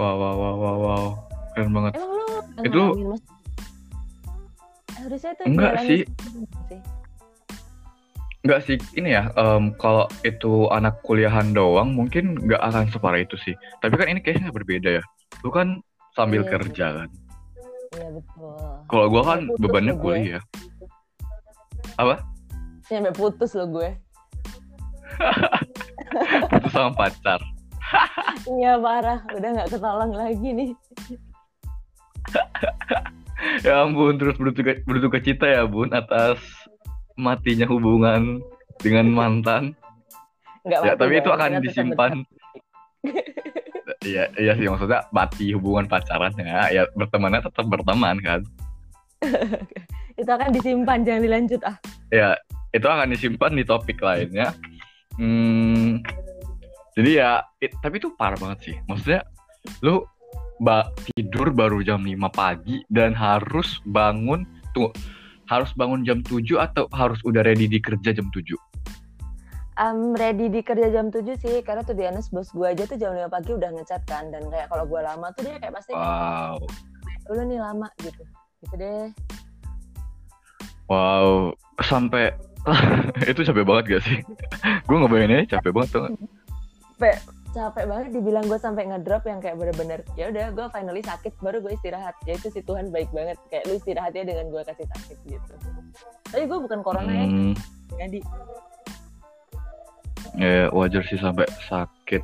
Wow, 0.00 0.16
wow, 0.16 0.32
wow, 0.32 0.54
wow, 0.56 0.76
wow. 0.80 1.04
Keren 1.52 1.76
banget. 1.76 1.92
Emang 2.00 2.08
lu 2.16 2.24
itu 2.64 2.82
harusnya 4.96 5.30
itu 5.36 5.44
enggak 5.44 5.72
sih. 5.84 6.00
sih. 6.72 6.80
Enggak 8.40 8.60
sih, 8.64 8.80
ini 8.96 9.12
ya, 9.12 9.28
um, 9.36 9.76
kalau 9.76 10.08
itu 10.24 10.64
anak 10.72 11.04
kuliahan 11.04 11.52
doang 11.52 11.92
mungkin 11.92 12.40
nggak 12.40 12.62
akan 12.72 12.88
separah 12.88 13.20
itu 13.20 13.36
sih. 13.36 13.52
Tapi 13.84 14.00
kan 14.00 14.08
ini 14.08 14.24
case-nya 14.24 14.48
berbeda 14.48 14.96
ya. 14.96 15.04
Lu 15.44 15.52
kan 15.52 15.84
sambil 16.16 16.48
iya, 16.48 16.50
kerja 16.56 16.86
kan. 17.04 17.08
Iya 18.00 18.08
betul. 18.16 18.56
Kalau 18.88 19.06
gua 19.12 19.22
kan 19.36 19.40
bebannya 19.60 19.92
kuliah. 19.92 20.42
Apa? 22.00 22.24
Sampai 22.88 23.12
putus 23.12 23.52
lo 23.52 23.68
gue. 23.68 23.92
putus 26.50 26.72
sama 26.72 26.96
pacar. 26.96 27.40
Iya 28.40 28.80
parah, 28.80 29.20
udah 29.36 29.48
nggak 29.52 29.68
ketolong 29.68 30.12
lagi 30.16 30.48
nih. 30.48 30.70
ya 33.68 33.84
ampun, 33.84 34.16
terus 34.16 34.40
berduka, 34.40 34.80
berduka 34.88 35.18
cita 35.20 35.44
ya 35.44 35.68
bun 35.68 35.92
atas 35.92 36.40
matinya 37.16 37.66
hubungan 37.70 38.42
dengan 38.78 39.06
mantan. 39.10 39.74
Nggak 40.66 40.80
ya, 40.84 40.92
tapi 40.94 41.12
itu 41.18 41.30
akan 41.30 41.50
disimpan. 41.62 42.10
Iya, 44.00 44.24
iya 44.40 44.52
sih 44.56 44.64
maksudnya 44.64 45.04
mati 45.12 45.52
hubungan 45.52 45.84
pacaran 45.84 46.32
ya, 46.40 46.72
ya 46.72 46.82
bertemannya 46.96 47.44
tetap 47.44 47.68
berteman 47.68 48.16
kan. 48.24 48.40
itu 50.20 50.30
akan 50.30 50.50
disimpan, 50.52 51.04
jangan 51.04 51.22
dilanjut 51.24 51.60
ah. 51.68 51.76
Ya, 52.08 52.36
itu 52.72 52.86
akan 52.88 53.12
disimpan 53.12 53.52
di 53.52 53.64
topik 53.64 54.00
lainnya. 54.00 54.56
Hmm, 55.20 56.00
jadi 57.00 57.10
ya 57.16 57.30
it, 57.62 57.72
tapi 57.80 57.96
itu 58.02 58.12
parah 58.14 58.36
banget 58.36 58.58
sih 58.70 58.76
maksudnya 58.84 59.24
lu 59.80 60.04
ba 60.60 60.92
tidur 61.08 61.48
baru 61.54 61.80
jam 61.80 62.04
5 62.04 62.20
pagi 62.28 62.84
dan 62.92 63.16
harus 63.16 63.80
bangun 63.88 64.44
tuh 64.76 64.92
harus 65.50 65.74
bangun 65.74 66.06
jam 66.06 66.22
7 66.22 66.46
atau 66.62 66.86
harus 66.94 67.18
udah 67.26 67.42
ready 67.42 67.66
di 67.66 67.82
kerja 67.82 68.14
jam 68.14 68.30
7 68.30 68.54
um, 69.80 70.12
ready 70.14 70.46
di 70.52 70.60
kerja 70.60 70.92
jam 70.92 71.08
7 71.08 71.24
sih 71.40 71.64
karena 71.64 71.82
tuh 71.82 71.96
Dianes 71.96 72.28
bos 72.28 72.52
gue 72.52 72.68
aja 72.68 72.84
tuh 72.84 73.00
jam 73.00 73.16
5 73.16 73.32
pagi 73.32 73.50
udah 73.56 73.70
ngechat 73.72 74.04
kan 74.04 74.28
dan 74.28 74.44
kayak 74.52 74.68
kalau 74.68 74.84
gue 74.84 75.00
lama 75.00 75.26
tuh 75.34 75.48
dia 75.48 75.56
kayak 75.56 75.74
pasti 75.74 75.92
wow. 75.96 76.60
dulu 77.26 77.42
nih 77.48 77.58
lama 77.58 77.88
gitu. 78.04 78.22
Gitu 78.60 78.74
deh. 78.76 79.08
Wow. 80.92 81.56
Sampai 81.80 82.36
itu 83.30 83.40
capek 83.40 83.64
banget 83.64 83.84
gak 83.96 84.02
sih? 84.04 84.18
Gue 84.84 84.96
ngebayanginnya 85.00 85.48
capek 85.48 85.72
banget 85.72 85.90
tuh 85.96 86.02
capek 87.00 87.16
capek 87.50 87.84
banget 87.90 88.06
dibilang 88.14 88.46
gue 88.46 88.58
sampai 88.62 88.86
ngedrop 88.86 89.26
yang 89.26 89.42
kayak 89.42 89.58
bener-bener 89.58 90.00
ya 90.14 90.30
udah 90.30 90.54
gue 90.54 90.66
finally 90.70 91.02
sakit 91.02 91.34
baru 91.42 91.58
gue 91.58 91.74
istirahat 91.74 92.14
ya 92.22 92.38
itu 92.38 92.48
si 92.54 92.62
Tuhan 92.62 92.94
baik 92.94 93.10
banget 93.10 93.36
kayak 93.50 93.66
lu 93.66 93.74
istirahatnya 93.74 94.22
dengan 94.22 94.46
gue 94.54 94.62
kasih 94.62 94.86
sakit 94.86 95.18
gitu 95.26 95.52
tapi 96.30 96.44
gue 96.46 96.58
bukan 96.62 96.80
corona 96.86 97.10
ya. 97.10 97.26
hmm. 97.26 97.52
ya 97.98 98.06
jadi 98.06 98.20
ya 100.38 100.70
wajar 100.70 101.02
sih 101.10 101.18
sampai 101.18 101.50
sakit 101.66 102.22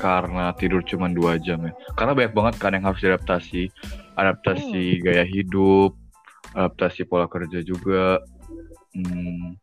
karena 0.00 0.56
tidur 0.56 0.80
cuma 0.80 1.12
dua 1.12 1.36
jam 1.36 1.60
ya 1.60 1.72
karena 1.92 2.16
banyak 2.16 2.32
banget 2.32 2.54
kan 2.56 2.72
yang 2.72 2.88
harus 2.88 3.04
diadaptasi 3.04 3.68
adaptasi 4.16 4.84
hmm. 4.96 5.00
gaya 5.04 5.24
hidup 5.28 5.92
adaptasi 6.56 7.04
pola 7.04 7.28
kerja 7.28 7.60
juga 7.60 8.16
hmm. 8.96 9.60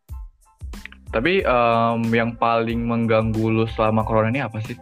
tapi 1.10 1.42
um, 1.42 2.06
yang 2.14 2.38
paling 2.38 2.86
mengganggu 2.86 3.50
lu 3.50 3.66
selama 3.66 4.06
corona 4.06 4.30
ini 4.30 4.46
apa 4.46 4.62
sih 4.62 4.78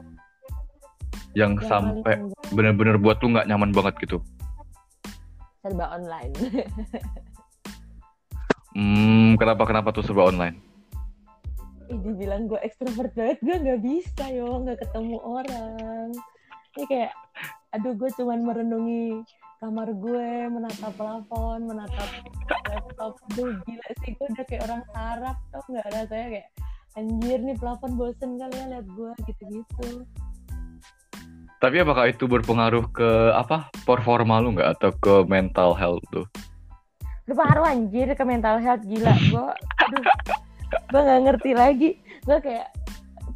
yang, 1.35 1.55
yang 1.59 1.67
sampai 1.67 2.15
bener-bener 2.51 2.99
buat 2.99 3.23
lu 3.23 3.35
nggak 3.35 3.47
nyaman 3.47 3.71
banget 3.71 3.95
gitu. 4.03 4.19
Serba 5.63 5.95
online. 5.95 6.35
Hmm 8.71 9.35
kenapa 9.35 9.67
kenapa 9.67 9.91
tuh 9.91 10.07
serba 10.07 10.31
online? 10.31 10.63
Ih, 11.91 11.99
dibilang 11.99 12.47
gue 12.47 12.63
ekstrovert 12.63 13.11
banget 13.19 13.43
gue 13.43 13.57
nggak 13.67 13.83
bisa 13.83 14.31
yo. 14.31 14.63
Nggak 14.63 14.87
ketemu 14.87 15.19
orang. 15.19 16.15
Ini 16.79 16.85
kayak 16.87 17.13
aduh 17.75 17.95
gue 17.99 18.11
cuman 18.15 18.47
merenungi 18.47 19.27
kamar 19.59 19.91
gue 19.91 20.31
menatap 20.55 20.95
plafon 20.95 21.67
menatap 21.67 22.09
laptop. 22.47 23.19
Tuh 23.35 23.59
gila 23.67 23.89
sih 24.07 24.15
gue 24.15 24.27
udah 24.39 24.47
kayak 24.47 24.63
orang 24.71 24.83
sarap 24.95 25.37
tau 25.51 25.63
nggak? 25.67 25.87
Rasanya 25.91 26.29
kayak 26.31 26.49
anjir 26.95 27.39
nih 27.43 27.57
plafon 27.59 27.93
bosen 27.99 28.39
kali 28.39 28.55
ya 28.55 28.67
liat 28.71 28.87
gue 28.87 29.11
gitu-gitu 29.27 30.07
tapi 31.61 31.77
apakah 31.85 32.09
itu 32.09 32.25
berpengaruh 32.25 32.89
ke 32.89 33.37
apa 33.37 33.69
performa 33.85 34.41
lu 34.41 34.57
nggak 34.57 34.81
atau 34.81 34.91
ke 34.97 35.15
mental 35.29 35.77
health 35.77 36.01
tuh? 36.09 36.25
Berpengaruh 37.29 37.69
anjir 37.69 38.09
ke 38.17 38.25
mental 38.25 38.57
health 38.59 38.81
gila 38.89 39.13
gue. 39.13 39.47
Gue 40.89 41.01
nggak 41.05 41.21
ngerti 41.29 41.51
lagi. 41.53 41.91
Gue 42.25 42.41
kayak 42.41 42.73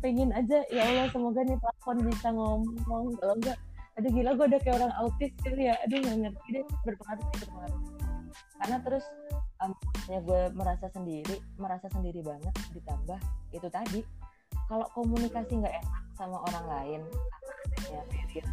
pengen 0.05 0.33
aja 0.37 0.61
ya 0.69 0.85
Allah 0.85 1.09
semoga 1.13 1.41
nih 1.45 1.57
plafon 1.57 2.05
bisa 2.05 2.29
ngomong 2.29 3.17
kalau 3.17 3.35
enggak 3.41 3.57
aduh 3.97 4.11
gila 4.13 4.37
gue 4.37 4.47
udah 4.53 4.61
kayak 4.61 4.77
orang 4.85 4.93
autis 5.01 5.33
gitu 5.41 5.57
ya 5.57 5.73
aduh 5.81 5.97
nggak 5.97 6.19
ngerti 6.29 6.49
deh 6.61 6.65
berpengaruh 6.85 7.25
sih 7.25 7.39
berpengaruh 7.41 7.81
karena 8.61 8.77
terus 8.85 9.05
um, 9.65 9.73
gue 10.05 10.43
merasa 10.53 10.87
sendiri 10.93 11.37
merasa 11.57 11.87
sendiri 11.89 12.21
banget 12.21 12.53
ditambah 12.77 13.21
itu 13.57 13.69
tadi 13.73 14.01
kalau 14.69 14.87
komunikasi 14.97 15.61
nggak 15.61 15.75
enak 15.83 16.03
sama 16.15 16.39
orang 16.51 16.65
lain 16.71 17.01
karena 17.91 18.25
kayak 18.31 18.49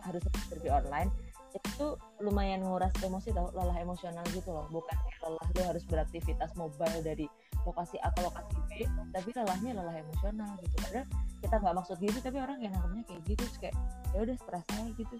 harus 0.00 0.22
seperti 0.48 0.68
online 0.72 1.10
itu 1.50 1.86
lumayan 2.22 2.62
nguras 2.62 2.94
emosi 3.02 3.34
tau 3.34 3.50
lelah 3.50 3.74
emosional 3.82 4.22
gitu 4.30 4.54
loh. 4.54 4.66
Bukan 4.70 4.96
lelah 5.26 5.46
lu 5.50 5.62
harus 5.66 5.82
beraktivitas 5.90 6.54
mobile 6.54 7.02
dari 7.02 7.26
lokasi 7.66 7.98
A 8.00 8.08
ke 8.14 8.22
lokasi 8.22 8.54
B 8.70 8.86
tapi 9.10 9.30
lelahnya 9.34 9.70
lelah 9.74 9.96
emosional 9.98 10.50
gitu. 10.62 10.74
Padahal 10.78 11.06
kita 11.42 11.54
nggak 11.58 11.74
maksud 11.74 11.96
gitu 11.98 12.18
tapi 12.22 12.38
orang 12.38 12.58
yang 12.62 12.72
nangkepnya 12.74 13.02
kayak 13.08 13.22
gitu 13.26 13.44
kayak 13.58 13.74
ya 14.14 14.18
udah 14.22 14.36
stres 14.38 14.64
aja 14.70 14.90
gitu. 14.94 15.16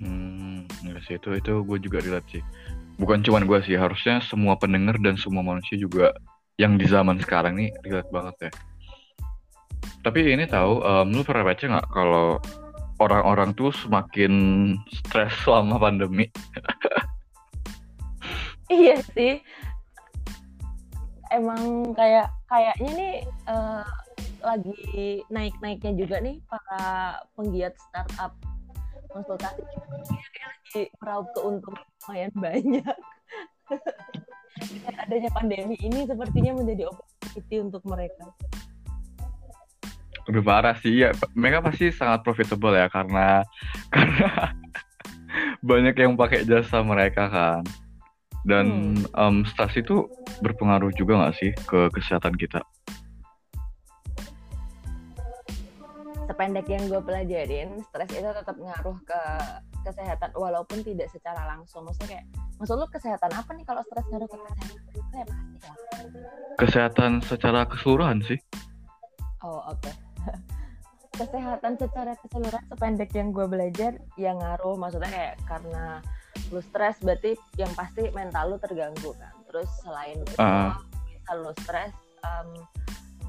Hmm 0.00 0.66
enggak 0.82 1.02
sih 1.06 1.14
itu 1.20 1.28
itu 1.38 1.52
gue 1.62 1.78
juga 1.78 1.98
relate 2.02 2.28
sih. 2.38 2.42
Bukan 2.98 3.24
cuman 3.24 3.46
gue 3.48 3.58
sih 3.64 3.76
harusnya 3.78 4.20
semua 4.26 4.58
pendengar 4.58 4.98
dan 5.00 5.16
semua 5.16 5.40
manusia 5.40 5.78
juga 5.78 6.12
yang 6.60 6.76
di 6.76 6.84
zaman 6.84 7.16
sekarang 7.16 7.56
nih 7.56 7.72
relate 7.80 8.12
banget 8.12 8.36
ya 8.44 8.52
tapi 10.00 10.32
ini 10.32 10.48
tahu 10.48 10.80
um, 10.80 11.12
lu 11.12 11.20
pernah 11.20 11.44
baca 11.44 11.64
nggak 11.64 11.88
kalau 11.92 12.40
orang-orang 13.00 13.56
tuh 13.56 13.72
semakin 13.72 14.32
stres 14.92 15.32
selama 15.44 15.80
pandemi. 15.80 16.28
iya 18.72 19.00
sih. 19.16 19.40
Emang 21.32 21.92
kayak 21.96 22.28
kayaknya 22.48 22.90
nih 22.96 23.14
uh, 23.48 23.84
lagi 24.40 25.24
naik-naiknya 25.28 25.92
juga 25.96 26.16
nih 26.20 26.40
para 26.48 26.84
penggiat 27.36 27.76
startup 27.76 28.32
konsultasi 29.10 29.60
lagi 29.60 30.82
meraup 31.02 31.28
keuntungan 31.36 31.84
lumayan 32.08 32.32
banyak. 32.36 32.96
adanya 35.00 35.30
pandemi 35.32 35.76
ini 35.80 36.06
sepertinya 36.06 36.56
menjadi 36.60 36.88
opportunity 36.90 37.56
untuk 37.60 37.82
mereka. 37.88 38.30
Udah 40.28 40.42
parah 40.44 40.76
sih 40.78 41.02
ya. 41.02 41.10
Mereka 41.34 41.64
pasti 41.64 41.90
sangat 41.90 42.22
profitable 42.22 42.76
ya 42.76 42.86
karena 42.92 43.42
karena 43.94 44.54
banyak 45.60 45.94
yang 45.96 46.14
pakai 46.14 46.46
jasa 46.46 46.84
mereka 46.84 47.28
kan. 47.28 47.62
Dan 48.40 48.96
hmm. 48.96 49.12
um, 49.20 49.36
stres 49.44 49.76
itu 49.76 50.08
berpengaruh 50.40 50.92
juga 50.96 51.20
nggak 51.20 51.36
sih 51.36 51.50
ke 51.68 51.92
kesehatan 51.92 52.32
kita? 52.40 52.64
Sependek 56.30 56.70
yang 56.70 56.86
gue 56.86 57.02
pelajarin, 57.02 57.82
stres 57.90 58.10
itu 58.14 58.30
tetap 58.30 58.54
ngaruh 58.54 58.98
ke 59.02 59.22
kesehatan 59.82 60.30
walaupun 60.38 60.78
tidak 60.86 61.10
secara 61.10 61.42
langsung. 61.42 61.82
Maksudnya 61.82 62.22
kayak, 62.22 62.26
maksud 62.62 62.78
lu 62.78 62.86
kesehatan 62.86 63.30
apa 63.34 63.50
nih 63.50 63.66
kalau 63.66 63.82
stres 63.82 64.06
ngaruh 64.14 64.28
ke 64.30 64.38
kesehatan? 64.38 64.78
Ya 65.10 65.24
pasti 65.26 65.56
ya. 65.58 65.74
Kesehatan 66.54 67.10
secara 67.26 67.66
keseluruhan 67.66 68.22
sih. 68.22 68.38
Oh 69.42 69.58
oke. 69.66 69.82
Okay 69.82 69.94
kesehatan 71.20 71.76
secara 71.76 72.16
keseluruhan 72.16 72.64
sependek 72.72 73.12
yang 73.12 73.28
gue 73.28 73.44
belajar 73.44 73.92
yang 74.16 74.40
ngaruh 74.40 74.80
maksudnya 74.80 75.10
kayak 75.12 75.36
karena 75.44 76.00
lu 76.48 76.60
stres 76.64 76.96
berarti 77.04 77.36
yang 77.60 77.68
pasti 77.76 78.08
mental 78.16 78.54
lu 78.54 78.58
terganggu 78.62 79.12
kan 79.20 79.34
terus 79.50 79.68
selain 79.84 80.16
itu 80.24 80.34
uh. 80.40 80.72
lu 81.36 81.52
stres 81.60 81.92
um, 82.24 82.48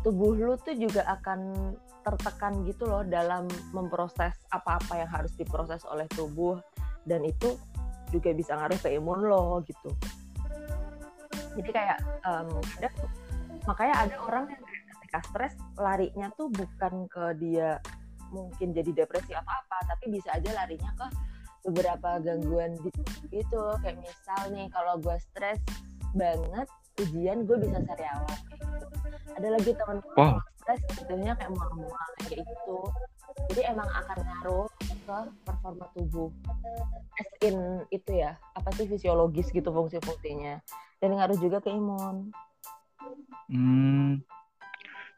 tubuh 0.08 0.32
lu 0.34 0.56
tuh 0.64 0.74
juga 0.80 1.04
akan 1.20 1.74
tertekan 2.02 2.66
gitu 2.66 2.90
loh 2.90 3.06
dalam 3.06 3.46
memproses 3.72 4.34
apa-apa 4.50 5.02
yang 5.02 5.10
harus 5.10 5.34
diproses 5.38 5.86
oleh 5.88 6.06
tubuh. 6.12 6.58
Dan 7.06 7.26
itu 7.26 7.58
juga 8.12 8.36
bisa 8.36 8.54
ngaruh 8.60 8.80
ke 8.82 8.90
imun 8.98 9.26
lo 9.26 9.64
gitu. 9.66 9.90
Jadi 11.56 11.70
kayak 11.72 12.00
um, 12.28 12.48
ada 12.80 12.90
makanya 13.68 13.96
ada 14.08 14.16
orang 14.24 14.46
yang 14.50 14.64
ketika 14.98 15.20
stres 15.28 15.54
larinya 15.76 16.28
tuh 16.40 16.48
bukan 16.52 17.06
ke 17.12 17.26
dia 17.40 17.78
mungkin 18.32 18.72
jadi 18.72 19.04
depresi 19.04 19.36
atau 19.36 19.52
apa 19.52 19.78
tapi 19.92 20.08
bisa 20.16 20.32
aja 20.32 20.50
larinya 20.56 20.92
ke 20.96 21.08
beberapa 21.68 22.18
gangguan 22.24 22.80
gitu. 23.30 23.64
Kayak 23.84 24.00
misal 24.00 24.42
nih 24.56 24.68
kalau 24.72 24.96
gue 25.04 25.18
stres 25.20 25.60
banget 26.16 26.68
ujian 27.00 27.44
gue 27.48 27.58
bisa 27.60 27.80
sariawan 27.84 28.40
gitu. 28.52 28.71
Ada 29.38 29.48
lagi 29.52 29.72
teman 29.76 29.98
wow. 30.18 30.38
stres 30.62 30.82
sebetulnya 30.92 31.34
kayak 31.38 31.52
mual-mual 31.52 32.08
kayak 32.28 32.44
itu 32.44 32.80
jadi 33.52 33.62
emang 33.72 33.90
akan 33.90 34.18
ngaruh 34.20 34.68
ke 34.82 35.18
performa 35.48 35.86
tubuh 35.96 36.30
as 37.20 37.32
in 37.44 37.58
itu 37.92 38.12
ya 38.16 38.36
apa 38.56 38.70
sih 38.76 38.86
fisiologis 38.88 39.50
gitu 39.52 39.70
fungsi-fungsinya 39.72 40.60
dan 41.00 41.10
ngaruh 41.16 41.38
juga 41.40 41.64
ke 41.64 41.70
imun 41.72 42.32
hmm 43.50 44.22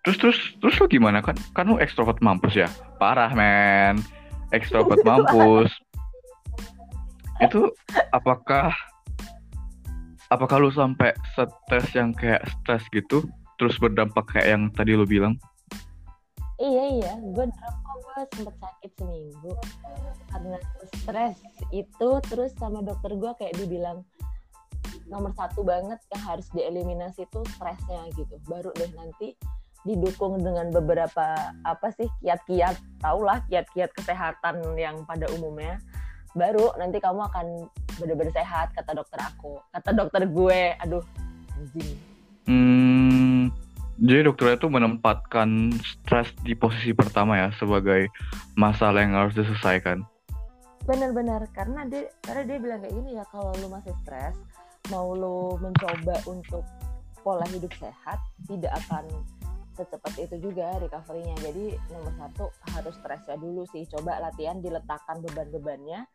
Terus 0.04 0.20
terus 0.20 0.40
terus 0.60 0.76
lu 0.84 0.86
gimana 0.92 1.24
kan? 1.24 1.36
Kan 1.56 1.72
lu 1.72 1.80
ekstrovert 1.80 2.20
mampus 2.20 2.60
ya. 2.60 2.68
Parah 3.00 3.32
men. 3.32 4.04
Ekstrovert 4.52 5.00
mampus. 5.08 5.72
Itu 7.40 7.72
apakah 8.12 8.76
apakah 10.28 10.56
lu 10.60 10.70
sampai 10.76 11.16
stres 11.32 11.88
yang 11.96 12.12
kayak 12.12 12.44
stres 12.52 12.84
gitu 12.92 13.24
terus 13.64 13.80
berdampak 13.80 14.28
kayak 14.28 14.48
yang 14.52 14.64
tadi 14.76 14.92
lu 14.92 15.08
bilang? 15.08 15.40
Iya 16.60 16.84
iya, 17.00 17.14
gue 17.16 17.48
kok 17.48 17.98
gue 18.04 18.20
sempet 18.36 18.56
sakit 18.60 18.92
seminggu. 19.00 19.56
Karena 20.28 20.60
stres 21.00 21.40
itu 21.72 22.10
terus 22.28 22.52
sama 22.60 22.84
dokter 22.84 23.16
gue 23.16 23.32
kayak 23.40 23.56
dibilang 23.56 24.04
nomor 25.08 25.32
satu 25.40 25.64
banget 25.64 25.96
yang 26.12 26.24
harus 26.28 26.52
dieliminasi 26.52 27.24
itu 27.24 27.40
stresnya 27.56 28.04
gitu. 28.20 28.36
Baru 28.52 28.76
deh 28.76 28.92
nanti 29.00 29.32
didukung 29.88 30.44
dengan 30.44 30.72
beberapa 30.76 31.56
apa 31.64 31.88
sih 31.96 32.08
kiat-kiat 32.20 32.76
tahulah 33.00 33.44
kiat-kiat 33.48 33.96
kesehatan 33.96 34.60
yang 34.76 35.08
pada 35.08 35.32
umumnya. 35.40 35.80
Baru 36.36 36.76
nanti 36.76 37.00
kamu 37.00 37.32
akan 37.32 37.48
benar-benar 37.96 38.36
sehat 38.36 38.76
kata 38.76 38.92
dokter 38.92 39.24
aku. 39.24 39.56
Kata 39.72 39.96
dokter 39.96 40.28
gue. 40.28 40.76
Aduh 40.84 41.04
anjing 41.64 42.13
hmm, 42.48 43.52
jadi 44.00 44.28
dokter 44.28 44.58
itu 44.58 44.68
menempatkan 44.68 45.74
stres 45.82 46.32
di 46.42 46.58
posisi 46.58 46.92
pertama 46.92 47.40
ya 47.40 47.50
sebagai 47.56 48.10
masalah 48.58 49.04
yang 49.04 49.16
harus 49.16 49.36
diselesaikan 49.36 50.04
benar-benar 50.84 51.48
karena 51.56 51.88
dia 51.88 52.12
karena 52.20 52.44
dia 52.44 52.58
bilang 52.60 52.80
kayak 52.84 52.96
gini 53.00 53.16
ya 53.16 53.24
kalau 53.32 53.56
lu 53.64 53.72
masih 53.72 53.96
stres 54.04 54.36
mau 54.92 55.16
lo 55.16 55.56
mencoba 55.64 56.20
untuk 56.28 56.68
pola 57.24 57.48
hidup 57.48 57.72
sehat 57.80 58.20
tidak 58.52 58.76
akan 58.84 59.08
secepat 59.74 60.14
itu 60.22 60.36
juga 60.50 60.78
recovery-nya. 60.78 61.36
Jadi 61.42 61.66
nomor 61.90 62.14
satu 62.18 62.46
harus 62.74 62.94
stresnya 63.02 63.38
dulu 63.42 63.66
sih. 63.74 63.84
Coba 63.90 64.22
latihan 64.22 64.62
diletakkan 64.62 65.20
beban-bebannya 65.22 66.06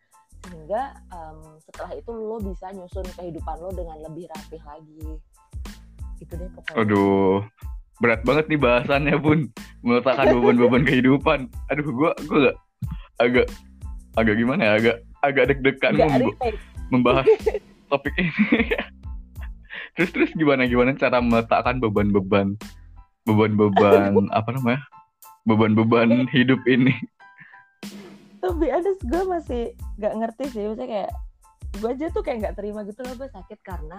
sehingga 0.47 0.95
um, 1.11 1.59
setelah 1.59 1.99
itu 1.99 2.15
lo 2.15 2.39
bisa 2.39 2.71
nyusun 2.71 3.05
kehidupan 3.19 3.59
lo 3.59 3.75
dengan 3.75 3.99
lebih 4.07 4.31
rapih 4.31 4.63
lagi. 4.63 5.19
Itu 6.19 6.35
deh 6.35 6.49
pokoknya. 6.53 6.77
Aduh, 6.83 7.47
berat 8.03 8.21
banget 8.27 8.45
nih 8.51 8.61
bahasannya 8.61 9.17
pun 9.19 9.39
meletakkan 9.83 10.35
beban-beban 10.35 10.83
kehidupan. 10.87 11.39
Aduh, 11.71 11.85
gua 11.95 12.11
gua 12.27 12.39
gak, 12.51 12.57
agak 13.23 13.47
agak 14.19 14.35
gimana 14.39 14.61
ya? 14.63 14.73
Agak 14.79 14.97
agak 15.23 15.45
deg-degan 15.55 15.93
membahas 16.89 17.27
topik 17.91 18.15
ini. 18.19 18.33
terus 19.99 20.15
terus 20.15 20.31
gimana 20.39 20.63
gimana 20.71 20.95
cara 20.95 21.19
meletakkan 21.19 21.83
beban-beban 21.83 22.55
beban-beban 23.27 24.31
apa 24.31 24.55
namanya 24.55 24.81
beban-beban 25.43 26.31
hidup 26.31 26.63
ini 26.71 26.95
tuh 28.39 28.55
be 28.55 28.71
honest 28.71 29.03
gue 29.03 29.23
masih 29.27 29.63
gak 29.99 30.15
ngerti 30.15 30.45
sih 30.55 30.63
maksudnya 30.71 30.87
kayak 30.87 31.11
gue 31.83 31.91
aja 31.91 32.07
tuh 32.15 32.23
kayak 32.23 32.39
gak 32.47 32.57
terima 32.63 32.87
gitu 32.87 33.03
loh 33.03 33.15
gue 33.19 33.29
sakit 33.29 33.59
karena 33.67 33.99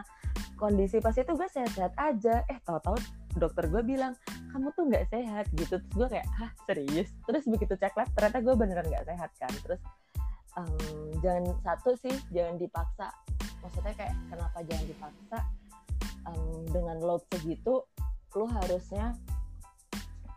kondisi 0.59 0.99
pas 0.99 1.15
itu 1.15 1.31
gue 1.31 1.49
sehat-sehat 1.49 1.95
aja. 1.95 2.43
Eh 2.51 2.59
tahu-tahu 2.67 2.99
dokter 3.39 3.71
gue 3.71 3.81
bilang 3.81 4.13
kamu 4.51 4.75
tuh 4.75 4.83
nggak 4.91 5.07
sehat 5.07 5.47
gitu. 5.55 5.79
Terus 5.79 5.95
gue 5.95 6.07
kayak 6.11 6.27
hah 6.35 6.51
serius? 6.67 7.09
Terus 7.23 7.43
begitu 7.47 7.73
cek 7.79 7.95
lab 7.95 8.09
ternyata 8.13 8.37
gue 8.43 8.55
beneran 8.59 8.85
nggak 8.91 9.07
sehat 9.07 9.31
kan. 9.39 9.53
Terus 9.63 9.81
um, 10.59 11.07
jangan 11.23 11.55
satu 11.63 11.95
sih 12.03 12.15
jangan 12.35 12.59
dipaksa. 12.59 13.07
Maksudnya 13.63 13.93
kayak 13.95 14.15
kenapa 14.27 14.57
jangan 14.67 14.85
dipaksa? 14.85 15.39
Um, 16.27 16.67
dengan 16.67 16.99
load 16.99 17.23
segitu 17.31 17.87
lo 18.35 18.45
harusnya 18.45 19.17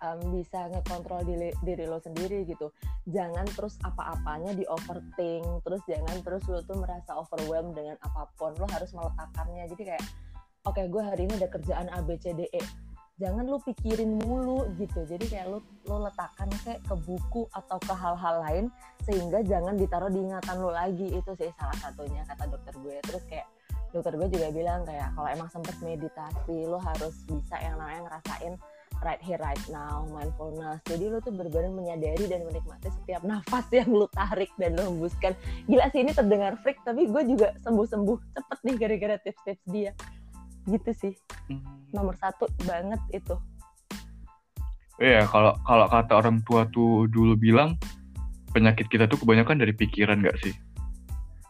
um, 0.03 0.19
bisa 0.35 0.69
ngekontrol 0.69 1.23
diri, 1.25 1.55
diri 1.63 1.87
lo 1.87 2.03
sendiri 2.03 2.45
gitu. 2.45 2.75
Jangan 3.09 3.47
terus 3.55 3.79
apa-apanya 3.87 4.53
di 4.53 4.67
overthink 4.67 5.63
terus 5.63 5.81
jangan 5.87 6.19
terus 6.27 6.43
lo 6.51 6.61
tuh 6.67 6.77
merasa 6.83 7.15
overwhelmed 7.17 7.79
dengan 7.79 7.97
apa 8.03 8.29
pun. 8.37 8.53
Lo 8.59 8.67
harus 8.69 8.91
meletakkannya. 8.93 9.71
Jadi 9.71 9.83
kayak 9.95 10.05
oke 10.67 10.75
okay, 10.79 10.85
gue 10.91 11.03
hari 11.03 11.23
ini 11.31 11.35
ada 11.39 11.49
kerjaan 11.49 11.87
A 11.91 12.03
B 12.03 12.19
C 12.19 12.35
D 12.35 12.51
E. 12.51 12.63
Jangan 13.21 13.47
lo 13.47 13.63
pikirin 13.63 14.19
mulu 14.19 14.67
gitu. 14.83 15.07
Jadi 15.07 15.31
kayak 15.31 15.47
lo 15.47 15.63
lo 15.87 16.11
letakkan 16.11 16.51
kayak 16.67 16.83
ke 16.83 16.95
buku 17.07 17.47
atau 17.55 17.79
ke 17.79 17.95
hal-hal 17.95 18.43
lain 18.43 18.65
sehingga 19.07 19.47
jangan 19.47 19.79
ditaruh 19.79 20.11
di 20.11 20.27
ingatan 20.27 20.59
lo 20.59 20.75
lagi. 20.75 21.07
Itu 21.15 21.35
sih 21.39 21.51
salah 21.55 21.79
satunya 21.79 22.27
kata 22.27 22.51
dokter 22.51 22.75
gue. 22.83 22.99
Terus 23.07 23.23
kayak 23.31 23.47
dokter 23.93 24.17
gue 24.17 24.29
juga 24.33 24.49
bilang 24.51 24.89
kayak 24.89 25.13
kalau 25.13 25.29
emang 25.29 25.49
sempet 25.53 25.77
meditasi 25.85 26.65
lo 26.65 26.81
harus 26.81 27.15
bisa 27.29 27.61
yang 27.61 27.77
namanya 27.77 28.09
ngerasain 28.09 28.57
right 29.03 29.21
here 29.23 29.39
right 29.43 29.63
now 29.69 30.07
mindfulness. 30.11 30.79
Jadi 30.87 31.11
lo 31.11 31.19
tuh 31.19 31.35
benar-benar 31.35 31.71
menyadari 31.75 32.25
dan 32.31 32.47
menikmati 32.47 32.89
setiap 33.03 33.23
nafas 33.27 33.67
yang 33.75 33.91
lo 33.91 34.07
tarik 34.15 34.51
dan 34.57 34.79
lo 34.79 34.89
hembuskan. 34.89 35.35
Gila 35.67 35.91
sih 35.91 36.07
ini 36.07 36.15
terdengar 36.15 36.57
freak 36.63 36.79
tapi 36.87 37.11
gue 37.11 37.23
juga 37.27 37.55
sembuh-sembuh 37.67 38.19
cepet 38.39 38.59
nih 38.63 38.77
gara-gara 38.79 39.17
tips-tips 39.21 39.65
dia. 39.69 39.93
Gitu 40.67 40.91
sih. 40.95 41.15
Hmm. 41.51 41.59
nomor 41.93 42.17
satu 42.17 42.49
banget 42.65 43.03
itu. 43.13 43.37
Iya, 45.03 45.27
kalau 45.29 45.53
kalau 45.67 45.87
kata 45.91 46.13
orang 46.17 46.41
tua 46.47 46.65
tuh 46.71 47.11
dulu 47.11 47.37
bilang 47.37 47.77
penyakit 48.55 48.89
kita 48.89 49.11
tuh 49.11 49.21
kebanyakan 49.21 49.61
dari 49.61 49.75
pikiran 49.77 50.23
gak 50.25 50.39
sih? 50.41 50.55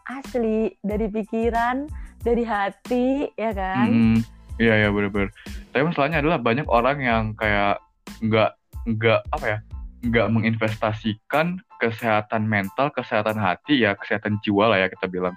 Asli 0.09 0.73
dari 0.83 1.07
pikiran 1.07 1.87
dari 2.19 2.43
hati 2.43 3.31
ya 3.39 3.51
kan? 3.55 3.87
Hmm, 3.87 4.19
iya 4.59 4.87
ya 4.87 4.89
benar-benar 4.91 5.31
tapi 5.73 5.89
masalahnya 5.89 6.21
adalah 6.21 6.37
banyak 6.37 6.67
orang 6.69 6.97
yang 7.01 7.23
kayak 7.33 7.81
nggak 8.21 8.53
nggak 8.85 9.19
apa 9.33 9.45
ya 9.45 9.57
nggak 10.03 10.27
menginvestasikan 10.29 11.57
kesehatan 11.81 12.45
mental 12.45 12.93
kesehatan 12.93 13.39
hati 13.41 13.81
ya 13.81 13.97
kesehatan 13.97 14.37
jiwa 14.45 14.69
lah 14.69 14.85
ya 14.85 14.87
kita 14.93 15.09
bilang 15.09 15.33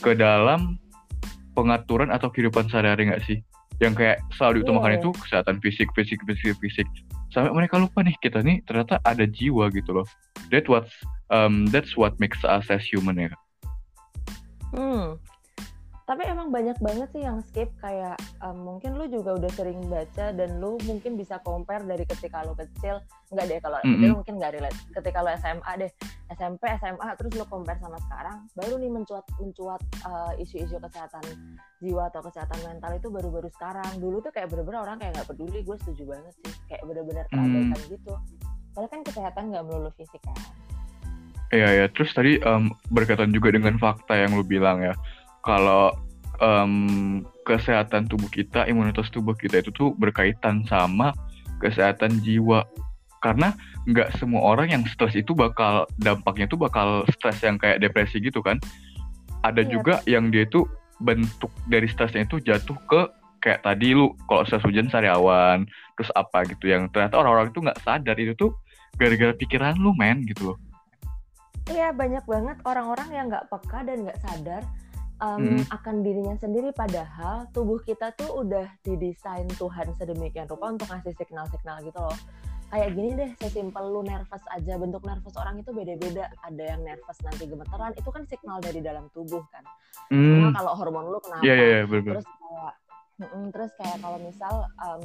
ke 0.00 0.16
dalam 0.16 0.80
pengaturan 1.52 2.08
atau 2.08 2.32
kehidupan 2.32 2.68
sehari-hari 2.68 3.12
nggak 3.12 3.24
sih? 3.24 3.38
Yang 3.76 3.94
kayak 4.00 4.18
selalu 4.32 4.64
diutamakan 4.64 4.92
yeah. 4.96 5.00
itu 5.00 5.08
kesehatan 5.20 5.56
fisik 5.60 5.88
fisik 5.92 6.20
fisik 6.24 6.56
fisik. 6.60 6.88
Sampai 7.28 7.52
mereka 7.52 7.76
lupa 7.76 8.00
nih 8.00 8.16
kita 8.20 8.40
nih 8.40 8.64
ternyata 8.64 9.00
ada 9.04 9.28
jiwa 9.28 9.68
gitu 9.72 10.00
loh. 10.00 10.06
That 10.48 10.68
what 10.68 10.88
um, 11.28 11.68
that's 11.68 11.92
what 11.92 12.16
makes 12.16 12.40
us 12.44 12.72
as 12.72 12.84
human 12.88 13.20
ya. 13.20 13.32
Hmm 14.72 15.20
tapi 16.06 16.22
emang 16.22 16.54
banyak 16.54 16.78
banget 16.78 17.10
sih 17.10 17.26
yang 17.26 17.42
skip 17.42 17.66
kayak 17.82 18.14
um, 18.38 18.54
mungkin 18.62 18.94
lu 18.94 19.10
juga 19.10 19.34
udah 19.34 19.50
sering 19.58 19.82
baca 19.90 20.30
dan 20.30 20.62
lu 20.62 20.78
mungkin 20.86 21.18
bisa 21.18 21.42
compare 21.42 21.82
dari 21.82 22.06
ketika 22.06 22.46
lu 22.46 22.54
kecil. 22.54 23.02
Nggak 23.34 23.44
deh 23.50 23.58
kalau 23.58 23.78
mm 23.82 23.90
-hmm. 23.90 24.14
mungkin 24.14 24.38
nggak 24.38 24.54
relate. 24.54 24.78
Ketika 24.94 25.18
lu 25.26 25.34
SMA 25.34 25.72
deh 25.82 25.90
SMP 26.30 26.62
SMA 26.78 27.08
terus 27.18 27.34
lu 27.34 27.42
compare 27.50 27.82
sama 27.82 27.98
sekarang 28.06 28.38
baru 28.54 28.78
nih 28.78 28.90
mencuat 28.94 29.26
mencuat 29.42 29.82
uh, 30.06 30.30
isu-isu 30.38 30.78
kesehatan 30.78 31.26
jiwa 31.82 32.06
atau 32.06 32.22
kesehatan 32.22 32.58
mental 32.62 32.94
itu 32.94 33.10
baru-baru 33.10 33.50
sekarang. 33.58 33.90
Dulu 33.98 34.22
tuh 34.22 34.30
kayak 34.30 34.46
bener-bener 34.54 34.86
orang 34.86 35.02
kayak 35.02 35.10
nggak 35.10 35.26
peduli 35.26 35.58
gue 35.66 35.76
setuju 35.82 36.06
banget 36.06 36.32
sih. 36.38 36.54
Kayak 36.70 36.86
bener-bener 36.86 37.24
terabaikan 37.34 37.80
mm. 37.82 37.90
gitu. 37.90 38.14
Padahal 38.78 38.90
kan 38.94 39.02
kesehatan 39.02 39.44
nggak 39.50 39.64
melulu 39.66 39.90
fisik 39.98 40.22
kan? 40.22 40.38
Iya 41.54 41.68
ya, 41.82 41.86
terus 41.94 42.10
tadi 42.10 42.42
um, 42.42 42.74
berkaitan 42.90 43.30
juga 43.30 43.54
dengan 43.54 43.78
fakta 43.78 44.18
yang 44.18 44.34
lu 44.34 44.42
bilang 44.42 44.82
ya, 44.82 44.90
kalau 45.46 45.94
um, 46.42 47.22
kesehatan 47.46 48.10
tubuh 48.10 48.26
kita, 48.28 48.66
imunitas 48.66 49.06
tubuh 49.14 49.32
kita 49.38 49.62
itu 49.62 49.70
tuh 49.70 49.94
berkaitan 49.94 50.66
sama 50.66 51.14
kesehatan 51.62 52.18
jiwa. 52.20 52.66
Karena 53.22 53.54
nggak 53.86 54.18
semua 54.18 54.42
orang 54.54 54.74
yang 54.74 54.82
stres 54.90 55.14
itu 55.14 55.32
bakal 55.32 55.86
dampaknya 56.02 56.50
tuh 56.50 56.58
bakal 56.58 57.06
stres 57.14 57.38
yang 57.46 57.56
kayak 57.56 57.78
depresi 57.78 58.18
gitu 58.18 58.42
kan. 58.42 58.58
Ada 59.46 59.62
iya. 59.62 59.70
juga 59.70 59.94
yang 60.10 60.34
dia 60.34 60.44
itu 60.44 60.66
bentuk 60.98 61.52
dari 61.70 61.86
stresnya 61.86 62.26
itu 62.26 62.42
jatuh 62.42 62.76
ke 62.90 63.00
kayak 63.44 63.62
tadi 63.62 63.94
lu 63.94 64.10
kalau 64.26 64.42
stres 64.48 64.64
hujan 64.64 64.90
sariawan 64.90 65.68
terus 65.94 66.10
apa 66.18 66.42
gitu 66.50 66.72
yang 66.72 66.90
ternyata 66.90 67.20
orang-orang 67.20 67.52
itu 67.52 67.60
nggak 67.62 67.78
sadar 67.84 68.16
itu 68.18 68.34
tuh 68.34 68.50
gara-gara 68.96 69.30
pikiran 69.36 69.78
lu 69.78 69.94
men 69.94 70.26
gitu 70.26 70.52
loh. 70.52 70.58
Iya 71.66 71.90
banyak 71.90 72.24
banget 72.26 72.56
orang-orang 72.62 73.08
yang 73.10 73.26
nggak 73.30 73.46
peka 73.50 73.82
dan 73.86 74.06
nggak 74.06 74.18
sadar 74.22 74.62
um, 75.20 75.40
hmm. 75.40 75.62
akan 75.72 76.04
dirinya 76.04 76.36
sendiri 76.36 76.70
padahal 76.76 77.48
tubuh 77.52 77.80
kita 77.80 78.12
tuh 78.16 78.44
udah 78.44 78.66
didesain 78.84 79.48
Tuhan 79.56 79.96
sedemikian 79.96 80.48
rupa 80.48 80.72
untuk 80.72 80.88
ngasih 80.92 81.16
signal-signal 81.16 81.80
gitu 81.84 82.00
loh. 82.00 82.18
Kayak 82.66 82.98
gini 82.98 83.10
deh 83.14 83.30
sesimpel 83.38 83.84
lu 83.94 84.02
nervous 84.02 84.42
aja 84.50 84.74
bentuk 84.74 85.06
nervous 85.06 85.38
orang 85.38 85.62
itu 85.62 85.70
beda-beda. 85.70 86.26
Ada 86.42 86.62
yang 86.74 86.80
nervous 86.82 87.18
nanti 87.22 87.46
gemeteran 87.46 87.94
itu 87.94 88.08
kan 88.10 88.22
signal 88.26 88.58
dari 88.58 88.80
dalam 88.82 89.06
tubuh 89.14 89.42
kan. 89.54 89.64
Hmm. 90.10 90.54
kalau 90.54 90.72
hormon 90.74 91.10
lu 91.10 91.18
kenapa? 91.22 91.42
Yeah, 91.46 91.56
yeah, 91.58 91.70
yeah, 91.82 92.02
terus 92.02 92.26
kayak 92.26 92.72
mm, 93.22 93.46
terus 93.54 93.70
kayak 93.78 93.96
kalau 94.02 94.18
misal 94.22 94.54
um, 94.82 95.02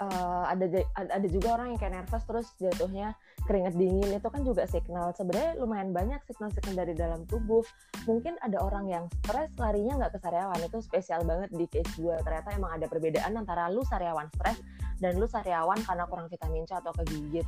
uh, 0.00 0.44
ada 0.48 0.68
ada 0.94 1.28
juga 1.28 1.60
orang 1.60 1.74
yang 1.74 1.80
kayak 1.80 1.94
nervous 2.00 2.24
terus 2.24 2.46
jatuhnya 2.62 3.12
keringat 3.44 3.74
dingin. 3.76 4.08
Itu 4.16 4.28
kan 4.32 4.46
juga 4.46 4.64
signal. 4.70 5.12
Sebenarnya 5.12 5.58
lumayan 5.58 5.90
banyak 5.92 6.22
signal-signal 6.24 6.78
dari 6.78 6.94
dalam 6.96 7.26
tubuh. 7.28 7.66
Mungkin 8.08 8.38
ada 8.40 8.62
orang 8.62 8.88
yang 8.88 9.04
stres 9.20 9.52
larinya 9.58 10.00
nggak 10.00 10.16
ke 10.16 10.18
sariawan. 10.22 10.60
Itu 10.62 10.78
spesial 10.80 11.26
banget 11.26 11.50
di 11.52 11.66
case 11.68 11.92
gue 11.98 12.16
ternyata 12.24 12.48
emang 12.52 12.76
ada 12.76 12.86
perbedaan 12.86 13.32
antara 13.36 13.72
lu 13.72 13.80
sariawan 13.88 14.28
stres 14.36 14.60
dan 15.02 15.16
lu 15.18 15.26
sariawan 15.26 15.80
karena 15.82 16.04
kurang 16.06 16.28
vitamin 16.28 16.68
C 16.68 16.76
atau 16.76 16.92
kegigit 17.02 17.46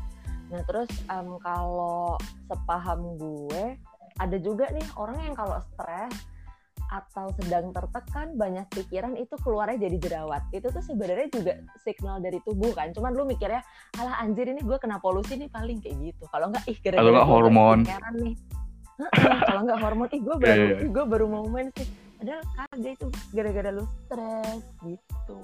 nah 0.53 0.61
terus 0.69 0.91
um, 1.09 1.41
kalau 1.41 2.21
sepaham 2.47 3.17
gue 3.17 3.81
ada 4.21 4.37
juga 4.39 4.71
nih 4.71 4.85
orang 4.95 5.19
yang 5.25 5.35
kalau 5.35 5.59
stres 5.75 6.13
atau 6.93 7.33
sedang 7.41 7.73
tertekan 7.73 8.37
banyak 8.37 8.67
pikiran 8.73 9.17
itu 9.17 9.35
keluarnya 9.41 9.89
jadi 9.89 9.97
jerawat. 10.01 10.43
Itu 10.53 10.69
tuh 10.69 10.85
sebenarnya 10.85 11.29
juga 11.33 11.61
signal 11.81 12.21
dari 12.21 12.39
tubuh 12.45 12.73
kan. 12.77 12.93
Cuman 12.93 13.17
lu 13.17 13.25
mikirnya 13.25 13.65
alah 14.01 14.21
anjir 14.21 14.51
ini 14.51 14.61
gue 14.61 14.77
kena 14.77 15.01
polusi 15.01 15.39
nih 15.41 15.49
paling 15.49 15.81
kayak 15.81 15.97
gitu. 16.13 16.25
Kalau 16.29 16.53
nggak 16.53 16.65
ih 16.69 16.79
gara-gara 16.85 17.23
hormon. 17.25 17.79
nih. 18.21 18.35
Kalau 19.49 19.61
nggak 19.67 19.79
hormon 19.81 20.09
ih 20.13 20.21
gue 20.23 20.37
baru 20.39 20.55
yeah, 20.55 20.79
yeah. 20.81 20.91
gue 20.93 21.05
baru 21.05 21.25
mau 21.27 21.45
main 21.49 21.69
sih. 21.75 21.87
Padahal 22.21 22.43
kagak 22.57 22.93
itu 22.97 23.07
gara-gara 23.35 23.71
lu 23.75 23.85
stres 24.07 24.63
gitu. 24.85 25.39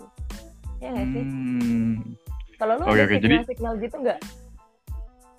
Ya 0.81 0.89
nggak 0.97 1.09
sih? 1.13 1.25
Hmm. 1.25 1.95
kalau 2.61 2.77
lu 2.77 2.85
okay, 2.93 2.93
ada 2.93 3.05
okay, 3.09 3.17
signal 3.17 3.45
signal 3.49 3.75
jadi... 3.77 3.85
gitu 3.89 3.97
nggak? 4.05 4.19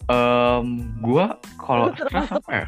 Um, 0.10 0.68
gue 1.06 1.26
kalau 1.62 1.94
stres 1.94 2.30
apa 2.34 2.52
ya 2.52 2.66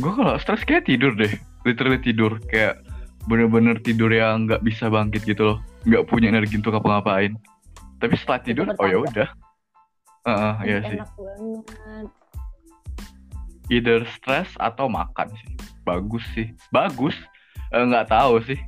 gue 0.00 0.12
kalau 0.16 0.34
stres 0.40 0.64
kayak 0.64 0.88
tidur 0.88 1.12
deh. 1.12 1.30
Literally 1.68 2.00
tidur. 2.00 2.40
Kayak 2.48 2.80
bener-bener 3.28 3.76
tidur 3.84 4.08
yang 4.08 4.48
nggak 4.48 4.64
bisa 4.64 4.88
bangkit 4.88 5.28
gitu 5.28 5.54
loh. 5.54 5.58
Nggak 5.84 6.08
punya 6.08 6.32
energi 6.32 6.56
untuk 6.56 6.72
apa-ngapain 6.72 7.36
tapi 8.00 8.14
setelah 8.16 8.40
tidur 8.40 8.66
oh 8.80 8.88
ya 8.88 8.98
udah. 9.04 9.28
Uh, 10.24 10.32
uh, 10.32 10.54
ya 10.64 10.78
sih. 10.88 10.98
banget. 11.00 12.08
either 13.70 14.00
stres 14.18 14.50
atau 14.56 14.88
makan 14.90 15.28
sih. 15.36 15.52
Bagus 15.84 16.24
sih. 16.34 16.50
Bagus? 16.74 17.14
Eh, 17.70 17.84
nggak 17.84 18.08
uh, 18.08 18.10
tahu 18.10 18.34
sih. 18.48 18.58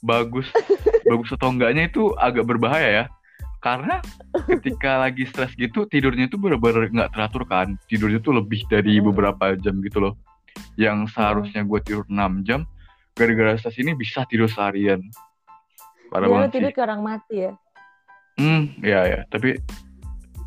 Bagus. 0.00 0.48
Bagus 1.10 1.28
atau 1.34 1.52
enggaknya 1.52 1.90
itu 1.90 2.14
agak 2.16 2.48
berbahaya 2.48 2.88
ya. 2.88 3.04
Karena 3.62 4.02
ketika 4.48 4.98
lagi 5.04 5.26
stres 5.28 5.52
gitu 5.58 5.86
tidurnya 5.86 6.30
itu 6.30 6.38
benar-benar 6.38 6.88
nggak 6.88 7.12
teratur 7.12 7.44
kan. 7.44 7.76
Tidurnya 7.90 8.22
tuh 8.22 8.38
lebih 8.40 8.64
dari 8.70 8.98
hmm. 8.98 9.10
beberapa 9.12 9.58
jam 9.58 9.82
gitu 9.82 10.00
loh 10.00 10.14
yang 10.80 11.04
seharusnya 11.08 11.62
gue 11.64 11.80
tidur 11.84 12.04
6 12.08 12.48
jam 12.48 12.64
gara-gara 13.12 13.56
stres 13.60 13.76
ini 13.76 13.92
bisa 13.92 14.24
tidur 14.24 14.48
seharian. 14.48 15.04
Parah 16.08 16.28
ya, 16.28 16.32
banget 16.32 16.50
tidur 16.60 16.72
ke 16.72 16.80
orang 16.80 17.00
mati 17.04 17.36
ya? 17.48 17.52
Hmm 18.40 18.72
ya 18.80 19.04
ya 19.04 19.20
tapi 19.28 19.60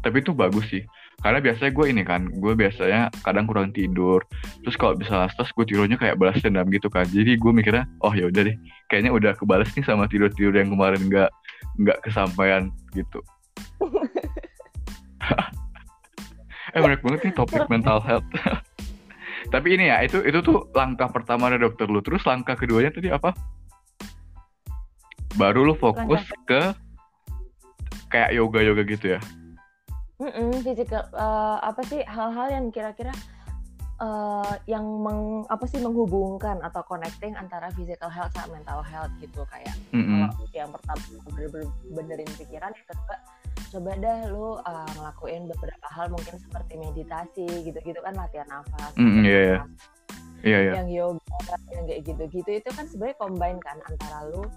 tapi 0.02 0.22
itu 0.22 0.34
bagus 0.34 0.66
sih. 0.70 0.86
Karena 1.22 1.42
biasanya 1.42 1.72
gue 1.74 1.86
ini 1.90 2.04
kan 2.06 2.22
gue 2.30 2.54
biasanya 2.54 3.10
kadang 3.26 3.46
kurang 3.50 3.74
tidur. 3.74 4.22
Terus 4.62 4.76
kalau 4.78 4.94
bisa 4.98 5.26
stres 5.34 5.50
gue 5.54 5.66
tidurnya 5.66 5.98
kayak 5.98 6.18
balas 6.18 6.38
dendam 6.42 6.70
gitu 6.70 6.90
kan. 6.90 7.06
Jadi 7.10 7.38
gue 7.38 7.52
mikirnya 7.54 7.86
oh 8.02 8.14
ya 8.14 8.30
udah 8.30 8.46
deh 8.46 8.58
kayaknya 8.90 9.14
udah 9.14 9.32
kebales 9.34 9.70
nih 9.74 9.86
sama 9.86 10.06
tidur 10.10 10.30
tidur 10.34 10.54
yang 10.54 10.74
kemarin 10.74 11.02
nggak 11.06 11.30
nggak 11.82 11.98
kesampaian 12.06 12.74
gitu. 12.94 13.22
Eh 16.76 16.84
menarik 16.84 17.08
banget 17.08 17.32
nih 17.32 17.34
topik 17.40 17.72
mental 17.72 18.04
health 18.04 18.28
tapi 19.50 19.78
ini 19.78 19.92
ya 19.92 20.02
itu 20.02 20.22
itu 20.26 20.40
tuh 20.42 20.70
langkah 20.74 21.10
pertama 21.10 21.50
dari 21.50 21.62
dokter 21.62 21.86
lu. 21.86 22.02
Terus 22.02 22.26
langkah 22.26 22.58
keduanya 22.58 22.92
tadi 22.94 23.10
apa? 23.14 23.34
Baru 25.36 25.68
lu 25.68 25.76
fokus 25.76 26.24
ke 26.48 26.74
kayak 28.10 28.32
yoga 28.34 28.60
yoga 28.64 28.84
gitu 28.88 29.18
ya? 29.18 29.20
Mm-mm, 30.16 30.64
physical 30.64 31.04
uh, 31.12 31.60
apa 31.60 31.84
sih 31.92 32.00
hal-hal 32.08 32.48
yang 32.48 32.66
kira-kira 32.72 33.12
uh, 34.00 34.56
yang 34.64 34.88
meng, 35.04 35.44
apa 35.52 35.68
sih 35.68 35.84
menghubungkan 35.84 36.64
atau 36.64 36.80
connecting 36.88 37.36
antara 37.36 37.68
physical 37.76 38.08
health 38.08 38.32
sama 38.32 38.56
mental 38.56 38.80
health 38.80 39.12
gitu. 39.20 39.44
Kayak 39.52 39.76
mm-hmm. 39.92 40.32
kalau 40.32 40.48
yang 40.56 40.72
pertama 40.72 41.04
bener-bener 41.28 41.68
benerin 41.92 42.32
pikiran 42.40 42.72
yang 42.72 42.88
kedua 42.88 43.18
coba 43.76 43.92
dah 44.00 44.20
lu 44.32 44.56
uh, 44.56 44.88
ngelakuin 44.96 45.52
beberapa 45.52 45.88
hal 45.92 46.08
mungkin 46.08 46.40
seperti 46.40 46.80
meditasi 46.80 47.68
gitu-gitu 47.68 48.00
kan 48.00 48.16
latihan 48.16 48.48
nafas 48.48 48.96
mm-hmm, 48.96 49.24
yeah, 49.28 49.44
yeah. 49.44 49.64
Yeah, 50.46 50.62
yeah. 50.62 50.76
yang 50.80 50.88
yoga 50.88 51.56
yang 51.76 51.84
kayak 51.90 52.02
gitu-gitu 52.08 52.50
itu 52.64 52.70
kan 52.72 52.88
sebenarnya 52.88 53.18
combine 53.20 53.60
kan 53.60 53.82
antara 53.84 54.32
lu 54.32 54.48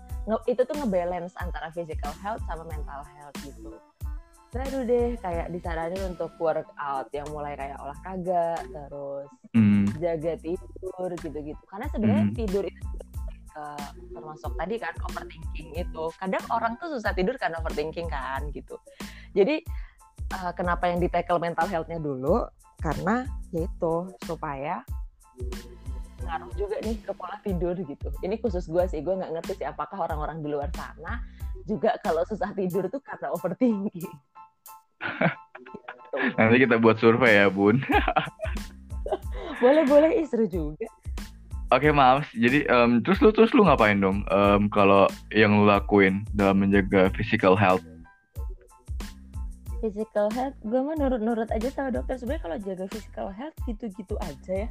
itu 0.47 0.61
tuh 0.63 0.77
ngebalance 0.79 1.35
antara 1.41 1.73
physical 1.75 2.13
health 2.23 2.45
sama 2.47 2.63
mental 2.71 3.03
health 3.17 3.37
gitu 3.43 3.75
baru 4.49 4.79
deh 4.87 5.09
kayak 5.21 5.53
disaranin 5.53 6.03
untuk 6.09 6.33
workout 6.41 7.09
yang 7.13 7.29
mulai 7.35 7.53
kayak 7.59 7.77
olahraga 7.85 8.57
terus 8.65 9.29
mm. 9.53 9.85
jaga 10.01 10.33
tidur 10.41 11.11
gitu-gitu 11.21 11.63
karena 11.69 11.87
sebenarnya 11.93 12.27
mm. 12.33 12.35
tidur 12.37 12.65
itu 12.65 13.08
uh, 13.59 13.89
termasuk 14.15 14.55
tadi 14.55 14.79
kan 14.79 14.95
overthinking 15.11 15.75
itu 15.75 16.05
kadang 16.23 16.45
orang 16.55 16.79
tuh 16.79 16.95
susah 16.95 17.11
tidur 17.11 17.35
karena 17.35 17.59
overthinking 17.59 18.07
kan 18.07 18.47
gitu 18.55 18.79
jadi 19.35 19.59
uh, 20.39 20.55
kenapa 20.55 20.87
yang 20.87 21.03
di 21.03 21.11
tackle 21.11 21.43
mental 21.43 21.67
healthnya 21.67 21.99
dulu 21.99 22.47
karena 22.79 23.27
yaitu 23.51 24.15
supaya 24.23 24.87
ngaruh 26.23 26.53
juga 26.55 26.79
nih 26.87 26.95
ke 27.03 27.13
pola 27.19 27.37
tidur 27.43 27.75
gitu 27.75 28.09
ini 28.23 28.39
khusus 28.39 28.71
gue 28.71 28.85
sih 28.87 29.03
gue 29.03 29.15
nggak 29.19 29.35
ngerti 29.35 29.53
sih 29.59 29.67
apakah 29.67 30.07
orang-orang 30.07 30.39
di 30.39 30.49
luar 30.55 30.71
sana 30.71 31.19
juga 31.67 31.99
kalau 32.07 32.23
susah 32.23 32.55
tidur 32.55 32.87
tuh 32.87 33.03
karena 33.03 33.35
overthinking 33.35 34.15
Nanti 36.39 36.57
kita 36.67 36.81
buat 36.81 36.99
survei 36.99 37.39
ya, 37.39 37.47
Bun. 37.51 37.83
boleh, 39.63 39.85
boleh. 39.87 40.11
Ih, 40.19 40.27
seru 40.27 40.47
juga. 40.49 40.89
Oke, 41.69 41.93
maaf. 41.93 42.25
Jadi, 42.33 42.65
um, 42.73 43.05
terus 43.05 43.21
lu 43.21 43.29
terus 43.29 43.53
lu 43.53 43.61
ngapain 43.69 44.01
dong? 44.01 44.25
Um, 44.33 44.73
kalau 44.73 45.05
yang 45.29 45.53
lu 45.53 45.69
lakuin 45.69 46.25
dalam 46.33 46.65
menjaga 46.65 47.13
physical 47.13 47.53
health? 47.53 47.85
Physical 49.85 50.33
health, 50.33 50.57
gue 50.65 50.81
mah 50.81 50.97
nurut-nurut 50.97 51.53
aja 51.53 51.69
sama 51.69 51.93
dokter. 51.93 52.17
Sebenarnya 52.17 52.43
kalau 52.43 52.59
jaga 52.65 52.85
physical 52.89 53.29
health 53.29 53.57
gitu-gitu 53.69 54.17
aja 54.25 54.65
ya. 54.65 54.69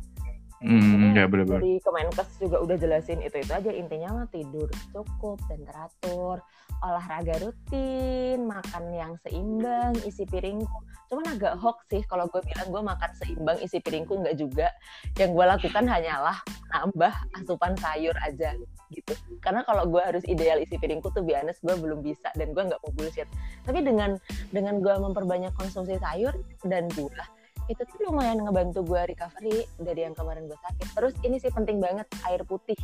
Hmm, 0.57 1.13
ya 1.13 1.29
benar-benar. 1.29 1.62
Di 1.62 1.77
Kemenkes 1.86 2.41
juga 2.41 2.57
udah 2.65 2.75
jelasin 2.81 3.21
itu 3.21 3.45
itu 3.45 3.53
aja 3.53 3.69
intinya 3.69 4.17
mah 4.17 4.27
tidur 4.33 4.65
cukup 4.89 5.38
dan 5.45 5.62
teratur, 5.69 6.41
olahraga 6.85 7.41
rutin, 7.41 8.45
makan 8.45 8.83
yang 8.93 9.13
seimbang, 9.25 9.93
isi 10.05 10.23
piringku. 10.29 10.77
Cuman 11.07 11.25
agak 11.33 11.57
hoax 11.57 11.87
sih 11.89 12.03
kalau 12.05 12.27
gue 12.29 12.43
bilang 12.43 12.67
gue 12.69 12.83
makan 12.83 13.11
seimbang 13.17 13.57
isi 13.63 13.81
piringku 13.81 14.13
nggak 14.19 14.35
juga. 14.37 14.69
Yang 15.17 15.31
gue 15.33 15.45
lakukan 15.45 15.85
hanyalah 15.87 16.37
nambah 16.73 17.13
asupan 17.41 17.73
sayur 17.79 18.13
aja 18.21 18.53
gitu. 18.93 19.13
Karena 19.41 19.65
kalau 19.65 19.87
gue 19.89 20.01
harus 20.03 20.23
ideal 20.29 20.61
isi 20.61 20.77
piringku 20.77 21.09
tuh 21.15 21.23
biasanya 21.23 21.55
gue 21.63 21.75
belum 21.79 21.99
bisa 22.05 22.29
dan 22.37 22.53
gue 22.53 22.63
nggak 22.63 22.81
mau 22.83 22.91
bullshit. 22.93 23.29
Tapi 23.65 23.81
dengan 23.81 24.19
dengan 24.53 24.79
gue 24.83 24.93
memperbanyak 24.93 25.55
konsumsi 25.57 25.97
sayur 25.97 26.35
dan 26.67 26.85
buah 26.93 27.37
itu 27.67 27.83
tuh 27.83 27.99
lumayan 28.07 28.39
ngebantu 28.39 28.79
gue 28.87 29.11
recovery 29.11 29.67
dari 29.75 30.07
yang 30.07 30.15
kemarin 30.15 30.47
gue 30.47 30.55
sakit 30.55 30.87
terus 30.95 31.13
ini 31.27 31.35
sih 31.35 31.51
penting 31.51 31.83
banget 31.83 32.07
air 32.23 32.47
putih 32.47 32.79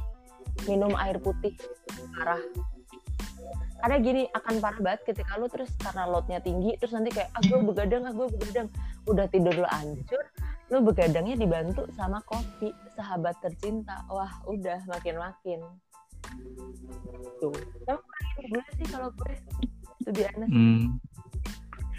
minum 0.68 0.92
air 1.00 1.18
putih 1.24 1.56
parah 2.20 2.40
karena 3.84 4.00
gini 4.00 4.24
akan 4.32 4.64
parah 4.64 4.80
banget 4.80 5.02
ketika 5.12 5.36
lu 5.36 5.52
terus 5.52 5.68
karena 5.76 6.08
loadnya 6.08 6.40
tinggi 6.40 6.72
terus 6.80 6.96
nanti 6.96 7.12
kayak 7.12 7.28
ah 7.36 7.44
gue 7.44 7.60
begadang 7.68 8.08
ah 8.08 8.16
gue 8.16 8.28
begadang. 8.32 8.72
Udah 9.04 9.28
tidur 9.28 9.52
lu 9.60 9.68
hancur 9.68 10.24
lu 10.72 10.80
begadangnya 10.80 11.36
dibantu 11.36 11.84
sama 11.92 12.24
kopi 12.24 12.72
sahabat 12.96 13.36
tercinta. 13.44 14.08
Wah 14.08 14.32
udah 14.48 14.80
makin 14.88 15.20
makin 15.20 15.60
tuh 17.44 17.52
sama 17.84 18.00
gue 18.40 18.64
sih 18.80 18.88
kalau 18.88 19.12
gue? 19.12 19.36
Lebih 20.08 20.32
aneh 20.32 20.48
hmm. 20.48 20.84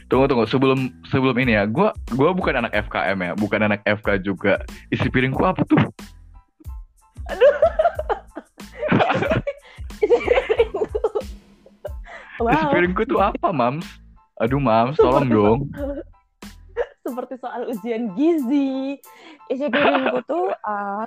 Tunggu 0.09 0.25
tunggu. 0.25 0.49
Sebelum 0.49 0.89
sebelum 1.13 1.37
ini 1.37 1.53
ya, 1.57 1.69
gue 1.69 1.89
gua 2.17 2.31
bukan 2.33 2.65
anak 2.65 2.73
FKM 2.89 3.19
ya, 3.21 3.33
bukan 3.37 3.61
anak 3.61 3.81
FK 3.85 4.25
juga. 4.25 4.61
Isi 4.89 5.09
piringku 5.13 5.45
apa 5.45 5.61
tuh? 5.69 5.81
Aduh. 7.29 7.57
Isi 12.43 12.65
piringku 12.71 13.03
tuh 13.07 13.23
apa, 13.23 13.55
Mams? 13.55 13.87
Aduh, 14.43 14.59
Mams, 14.59 14.99
tolong 14.99 15.29
dong. 15.31 15.61
Seperti 17.05 17.37
soal 17.39 17.71
ujian 17.71 18.11
gizi. 18.19 18.99
Isi 19.53 19.67
piringku 19.71 20.25
tuh 20.27 20.51
uh, 20.51 21.07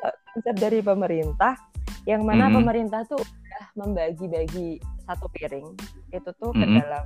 dari 0.55 0.79
pemerintah, 0.79 1.59
yang 2.07 2.23
mana 2.23 2.47
hmm. 2.47 2.55
pemerintah 2.63 3.01
tuh 3.09 3.19
udah 3.19 3.63
membagi-bagi 3.75 4.79
satu 5.07 5.27
piring 5.35 5.67
itu 6.11 6.29
tuh 6.39 6.51
ke 6.51 6.65
hmm. 6.67 6.79
dalam 6.83 7.05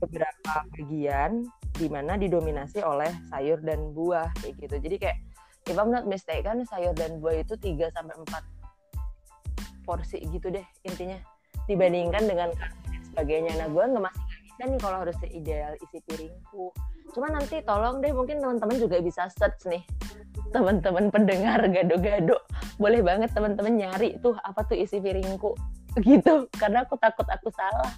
beberapa 0.00 0.54
bagian 0.76 1.44
di 1.76 1.86
mana 1.88 2.16
didominasi 2.20 2.84
oleh 2.84 3.08
sayur 3.32 3.60
dan 3.64 3.92
buah 3.96 4.28
kayak 4.42 4.60
gitu. 4.60 4.76
Jadi 4.80 4.96
kayak 5.00 5.18
if 5.70 5.76
I'm 5.78 5.94
not 5.94 6.04
mistaken 6.10 6.66
sayur 6.66 6.92
dan 6.92 7.22
buah 7.22 7.40
itu 7.46 7.54
3 7.54 7.94
sampai 7.94 8.16
4 8.28 8.62
porsi 9.82 10.22
gitu 10.30 10.50
deh 10.50 10.62
intinya 10.86 11.18
dibandingkan 11.66 12.22
dengan 12.26 12.50
sebagainya. 13.12 13.52
Nah, 13.60 13.68
gue 13.68 13.84
nggak 13.84 14.04
masih 14.08 14.22
gak 14.24 14.40
bisa 14.42 14.62
nih 14.68 14.80
kalau 14.80 14.96
harus 15.04 15.18
ideal 15.28 15.72
isi 15.76 15.98
piringku. 16.08 16.66
Cuma 17.12 17.28
nanti 17.28 17.60
tolong 17.62 18.00
deh 18.00 18.12
mungkin 18.16 18.40
teman-teman 18.40 18.76
juga 18.80 18.96
bisa 19.04 19.28
search 19.28 19.68
nih. 19.68 19.84
Teman-teman 20.52 21.12
pendengar 21.12 21.60
gado-gado, 21.68 22.40
boleh 22.80 23.00
banget 23.04 23.32
teman-teman 23.36 23.76
nyari 23.76 24.16
tuh 24.20 24.36
apa 24.44 24.64
tuh 24.64 24.76
isi 24.76 25.00
piringku 25.00 25.52
gitu 26.08 26.48
karena 26.56 26.88
aku 26.88 26.96
takut 26.96 27.28
aku 27.28 27.52
salah. 27.52 27.92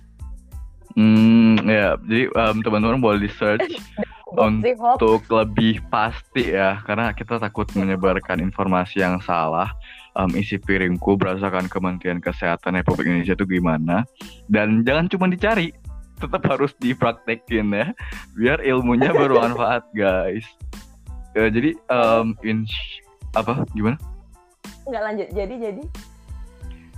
Hmm, 0.95 1.59
ya. 1.67 1.99
Jadi 1.99 2.31
um, 2.35 2.57
teman-teman 2.63 2.99
boleh 3.03 3.27
di 3.27 3.31
search 3.31 3.75
untuk 4.35 5.27
lebih 5.31 5.83
pasti 5.91 6.55
ya, 6.55 6.83
karena 6.87 7.11
kita 7.15 7.39
takut 7.39 7.67
menyebarkan 7.75 8.39
informasi 8.43 9.03
yang 9.03 9.19
salah. 9.23 9.71
Um, 10.15 10.31
isi 10.39 10.63
piringku 10.63 11.19
berdasarkan 11.19 11.67
Kementerian 11.67 12.23
Kesehatan 12.23 12.79
Republik 12.79 13.11
Indonesia 13.11 13.35
itu 13.35 13.59
gimana? 13.59 14.07
Dan 14.47 14.87
jangan 14.87 15.11
cuma 15.11 15.27
dicari, 15.27 15.75
tetap 16.23 16.47
harus 16.47 16.71
dipraktekin 16.79 17.75
ya, 17.75 17.91
biar 18.39 18.63
ilmunya 18.63 19.11
bermanfaat 19.27 19.83
guys. 19.91 20.47
Ya, 21.35 21.51
jadi 21.51 21.75
um, 21.91 22.39
in 22.47 22.63
apa 23.35 23.67
gimana? 23.75 23.99
Enggak 24.87 25.03
lanjut. 25.03 25.29
Jadi 25.35 25.55
jadi. 25.59 25.83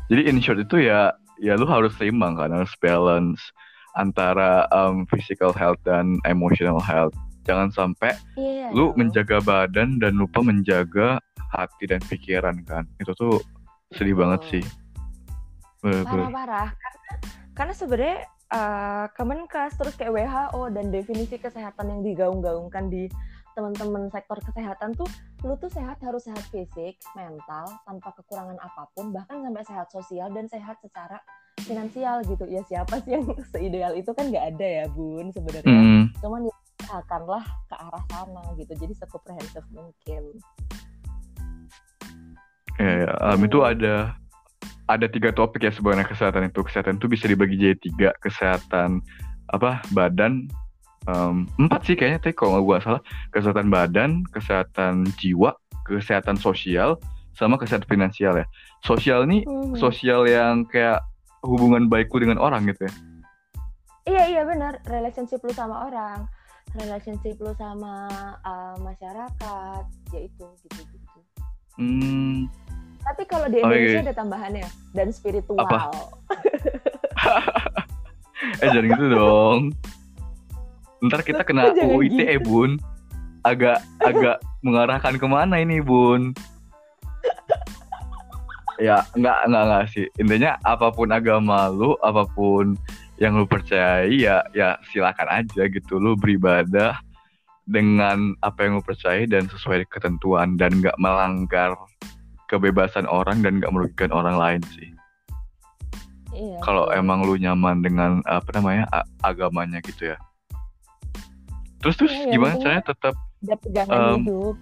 Jadi 0.06 0.22
in 0.28 0.38
short 0.38 0.60
itu 0.60 0.86
ya 0.86 1.16
ya 1.40 1.56
lu 1.56 1.64
harus 1.64 1.96
seimbang 1.96 2.36
kan, 2.36 2.52
harus 2.52 2.72
balance 2.78 3.40
antara 3.96 4.68
um, 4.70 5.08
physical 5.08 5.56
health 5.56 5.80
dan 5.88 6.20
emotional 6.28 6.78
health. 6.78 7.16
Jangan 7.48 7.70
sampai 7.72 8.12
yeah, 8.36 8.68
lu 8.74 8.92
no. 8.92 8.94
menjaga 8.98 9.38
badan 9.40 10.02
dan 10.02 10.18
lupa 10.18 10.42
menjaga 10.42 11.22
hati 11.56 11.88
dan 11.88 12.00
pikiran 12.04 12.60
kan. 12.68 12.84
Itu 13.00 13.16
tuh 13.16 13.40
sedih 13.96 14.14
oh. 14.16 14.26
banget 14.26 14.40
sih. 14.52 14.64
Parah-parah. 15.80 16.68
Karena, 16.76 17.12
karena 17.56 17.74
sebenarnya 17.74 18.18
uh, 18.52 19.06
Kemenkes 19.14 19.74
terus 19.78 19.94
kayak 19.94 20.12
WHO 20.12 20.62
dan 20.74 20.86
definisi 20.92 21.36
kesehatan 21.38 21.90
yang 21.90 22.00
digaung-gaungkan 22.04 22.90
di 22.90 23.08
teman-teman 23.56 24.12
sektor 24.12 24.36
kesehatan 24.44 24.92
tuh 24.92 25.08
lu 25.40 25.56
tuh 25.56 25.72
sehat 25.72 25.96
harus 26.04 26.28
sehat 26.28 26.44
fisik, 26.52 27.00
mental, 27.16 27.64
tanpa 27.88 28.12
kekurangan 28.20 28.60
apa 28.60 28.84
pun, 28.92 29.16
bahkan 29.16 29.40
sampai 29.40 29.64
sehat 29.64 29.88
sosial 29.88 30.28
dan 30.28 30.44
sehat 30.44 30.76
secara 30.84 31.16
finansial 31.64 32.20
gitu. 32.28 32.44
Ya 32.44 32.60
siapa 32.68 33.00
sih 33.00 33.16
yang 33.16 33.24
seideal 33.56 33.96
itu 33.96 34.12
kan 34.12 34.28
nggak 34.28 34.56
ada 34.56 34.66
ya 34.66 34.86
bun 34.92 35.32
sebenarnya. 35.32 35.72
Mm. 35.72 36.04
Cuman 36.20 36.52
ya 36.52 36.56
akanlah 36.92 37.44
ke 37.70 37.74
arah 37.80 38.04
sana 38.12 38.44
gitu. 38.60 38.72
Jadi 38.76 38.92
sekomprehensif 38.92 39.64
mungkin. 39.72 40.36
Ya, 42.76 42.92
ya. 43.06 43.10
Um, 43.32 43.40
itu 43.44 43.64
ada 43.64 44.16
ada 44.86 45.06
tiga 45.10 45.32
topik 45.32 45.64
ya 45.64 45.72
sebenarnya 45.72 46.06
kesehatan 46.08 46.52
itu. 46.52 46.60
Kesehatan 46.64 47.00
itu 47.00 47.06
bisa 47.08 47.24
dibagi 47.26 47.56
jadi 47.56 47.76
tiga. 47.80 48.10
Kesehatan 48.20 49.00
apa 49.50 49.80
badan, 49.94 50.50
um, 51.06 51.46
empat 51.58 51.86
sih 51.86 51.94
kayaknya 51.94 52.20
tapi 52.20 52.34
kalau 52.34 52.58
nggak 52.58 52.64
gue 52.66 52.78
salah 52.82 53.02
kesehatan 53.32 53.68
badan 53.70 54.10
kesehatan 54.34 55.06
jiwa 55.18 55.54
kesehatan 55.86 56.36
sosial 56.36 56.98
sama 57.32 57.56
kesehatan 57.56 57.86
finansial 57.86 58.34
ya 58.36 58.46
sosial 58.82 59.24
nih 59.24 59.46
hmm. 59.46 59.78
sosial 59.78 60.26
yang 60.26 60.66
kayak 60.66 61.00
hubungan 61.46 61.86
baikku 61.86 62.18
dengan 62.18 62.42
orang 62.42 62.66
gitu 62.66 62.86
ya 62.86 62.92
iya 64.06 64.24
iya 64.38 64.42
benar 64.42 64.82
relationship 64.90 65.40
lu 65.46 65.52
sama 65.54 65.86
orang 65.86 66.26
relationship 66.74 67.38
lu 67.38 67.54
sama 67.54 68.10
uh, 68.42 68.76
masyarakat 68.82 69.84
ya 70.10 70.20
itu 70.20 70.46
gitu 70.66 70.80
gitu 70.82 71.18
hmm. 71.78 72.50
Tapi 73.06 73.22
kalau 73.30 73.46
di 73.46 73.62
Indonesia 73.62 74.02
okay. 74.02 74.06
ada 74.10 74.14
tambahannya 74.18 74.68
dan 74.90 75.14
spiritual 75.14 75.62
Apa? 75.62 75.94
eh 78.62 78.68
jangan 78.68 78.86
gitu 78.90 79.06
dong 79.14 79.60
ntar 81.06 81.22
kita 81.22 81.46
kena 81.46 81.70
UU 81.70 82.10
ITE 82.10 82.40
gitu. 82.40 82.44
bun 82.44 82.70
agak 83.46 83.78
agak 84.02 84.42
mengarahkan 84.66 85.14
ke 85.14 85.26
mana 85.30 85.62
ini 85.62 85.78
bun 85.78 86.34
ya 88.76 89.06
nggak 89.14 89.38
nggak 89.48 89.62
nggak 89.70 89.84
sih 89.88 90.06
intinya 90.20 90.58
apa 90.66 90.92
pun 90.92 91.08
agama 91.14 91.70
lu 91.70 91.96
apa 92.04 92.26
pun 92.28 92.76
yang 93.16 93.38
lu 93.38 93.48
percayai 93.48 94.12
ya 94.12 94.44
ya 94.52 94.76
silakan 94.92 95.44
aja 95.44 95.62
gitu 95.70 95.96
lu 95.96 96.18
beribadah 96.18 97.00
dengan 97.64 98.36
apa 98.44 98.68
yang 98.68 98.78
lu 98.78 98.84
percaya 98.84 99.24
dan 99.24 99.48
sesuai 99.48 99.88
ketentuan 99.88 100.60
dan 100.60 100.76
nggak 100.82 100.96
melanggar 101.00 101.72
kebebasan 102.46 103.06
orang 103.10 103.42
dan 103.42 103.58
nggak 103.58 103.72
merugikan 103.74 104.10
orang 104.14 104.38
lain 104.38 104.62
sih. 104.74 104.90
Iya, 106.36 106.60
Kalau 106.60 106.92
emang 106.92 107.24
lu 107.24 107.40
nyaman 107.40 107.80
dengan 107.80 108.20
apa 108.28 108.50
namanya 108.52 108.84
agamanya 109.24 109.80
gitu 109.80 110.12
ya 110.12 110.18
terus 111.86 112.02
terus 112.02 112.12
ya, 112.12 112.34
gimana 112.34 112.58
caranya 112.58 112.84
tetap 112.90 113.14
ada 113.46 113.54
pegangan 113.62 113.94
um, 113.94 114.20
hidup 114.26 114.56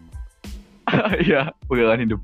Iya, 1.24 1.48
pegangan 1.64 2.04
hidup. 2.04 2.20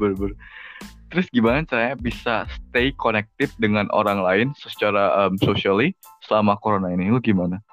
Terus 1.10 1.26
gimana 1.32 1.64
caranya 1.64 1.96
bisa 1.96 2.44
stay 2.46 2.92
connected 2.94 3.48
dengan 3.56 3.88
orang 3.90 4.20
lain 4.20 4.52
secara 4.52 5.26
um, 5.26 5.34
socially 5.40 5.96
selama 6.28 6.60
corona 6.60 6.92
ini? 6.92 7.08
Lu 7.08 7.18
gimana? 7.24 7.64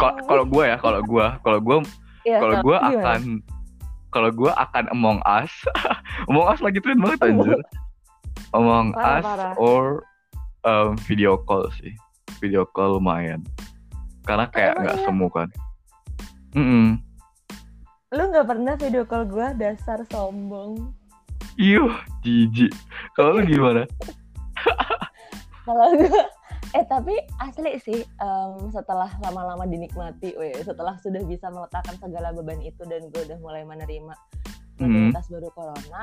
Kalau 0.00 0.48
gue 0.48 0.64
ya, 0.64 0.80
kalau 0.80 1.04
gue, 1.04 1.26
kalau 1.44 1.60
gue, 1.60 1.76
ya, 2.24 2.40
kalau 2.40 2.56
gue 2.64 2.76
akan, 2.80 3.20
kalau 4.10 4.30
gue 4.34 4.50
akan 4.50 4.90
Among 4.90 5.18
Us, 5.26 5.50
Among 6.30 6.46
Us 6.50 6.60
lagi 6.62 6.82
tren 6.82 6.98
banget 6.98 7.22
anjir. 7.30 7.60
Among 8.54 8.92
parah, 8.94 9.18
Us 9.18 9.24
parah. 9.26 9.54
or 9.58 9.84
um, 10.66 10.98
video 11.06 11.38
call 11.38 11.70
sih, 11.78 11.94
video 12.42 12.66
call 12.66 12.98
lumayan 12.98 13.46
karena 14.30 14.46
kayak 14.46 14.74
nggak 14.78 14.98
ya? 15.00 15.04
semu 15.10 15.26
kan 15.32 15.48
mm 16.54 16.62
-mm. 16.66 16.88
lu 18.14 18.22
nggak 18.30 18.46
pernah 18.46 18.74
video 18.78 19.02
call 19.02 19.24
gue 19.26 19.46
dasar 19.58 20.06
sombong 20.10 20.94
Iya, 21.60 21.92
jijik. 22.24 22.72
Kalau 23.12 23.36
lu 23.36 23.44
gimana? 23.52 23.84
Kalau 25.66 25.92
gue, 25.92 26.22
eh 26.70 26.86
tapi 26.86 27.18
asli 27.42 27.82
sih 27.82 28.00
um, 28.22 28.70
setelah 28.70 29.10
lama-lama 29.18 29.66
dinikmati, 29.66 30.38
weh, 30.38 30.54
setelah 30.62 30.94
sudah 31.02 31.18
bisa 31.26 31.50
meletakkan 31.50 31.98
segala 31.98 32.30
beban 32.30 32.62
itu 32.62 32.86
dan 32.86 33.10
gue 33.10 33.22
udah 33.26 33.38
mulai 33.42 33.66
menerima 33.66 34.14
rutinitas 34.78 35.26
mm. 35.26 35.32
baru 35.34 35.48
corona, 35.50 36.02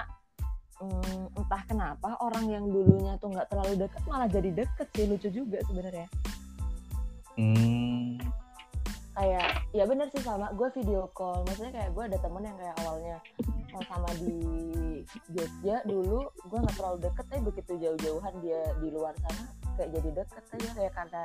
um, 0.84 1.24
entah 1.40 1.64
kenapa 1.66 2.20
orang 2.20 2.52
yang 2.52 2.66
dulunya 2.68 3.16
tuh 3.18 3.32
nggak 3.32 3.48
terlalu 3.48 3.88
deket 3.88 4.02
malah 4.12 4.28
jadi 4.28 4.50
deket 4.52 4.88
sih 4.92 5.06
lucu 5.08 5.30
juga 5.32 5.60
sebenarnya. 5.72 6.08
Hmm. 7.38 8.18
Kayak 9.18 9.50
ya 9.74 9.84
bener 9.90 10.08
sih 10.14 10.22
sama 10.22 10.54
gue 10.54 10.70
video 10.78 11.10
call. 11.16 11.42
Maksudnya 11.48 11.74
kayak 11.74 11.90
gue 11.96 12.04
ada 12.06 12.18
temen 12.22 12.44
yang 12.46 12.58
kayak 12.58 12.76
awalnya 12.86 13.18
sama 13.86 14.10
di 14.18 14.34
Jogja 15.30 15.86
dulu 15.86 16.26
gue 16.34 16.58
nggak 16.58 16.76
terlalu 16.82 16.98
deket 17.06 17.26
tapi 17.30 17.42
begitu 17.46 17.72
jauh-jauhan 17.78 18.34
dia 18.42 18.62
di 18.82 18.90
luar 18.90 19.14
sana 19.22 19.67
kayak 19.78 19.92
jadi 19.94 20.10
deket 20.24 20.44
aja 20.58 20.70
kayak 20.74 20.94
karena 20.98 21.22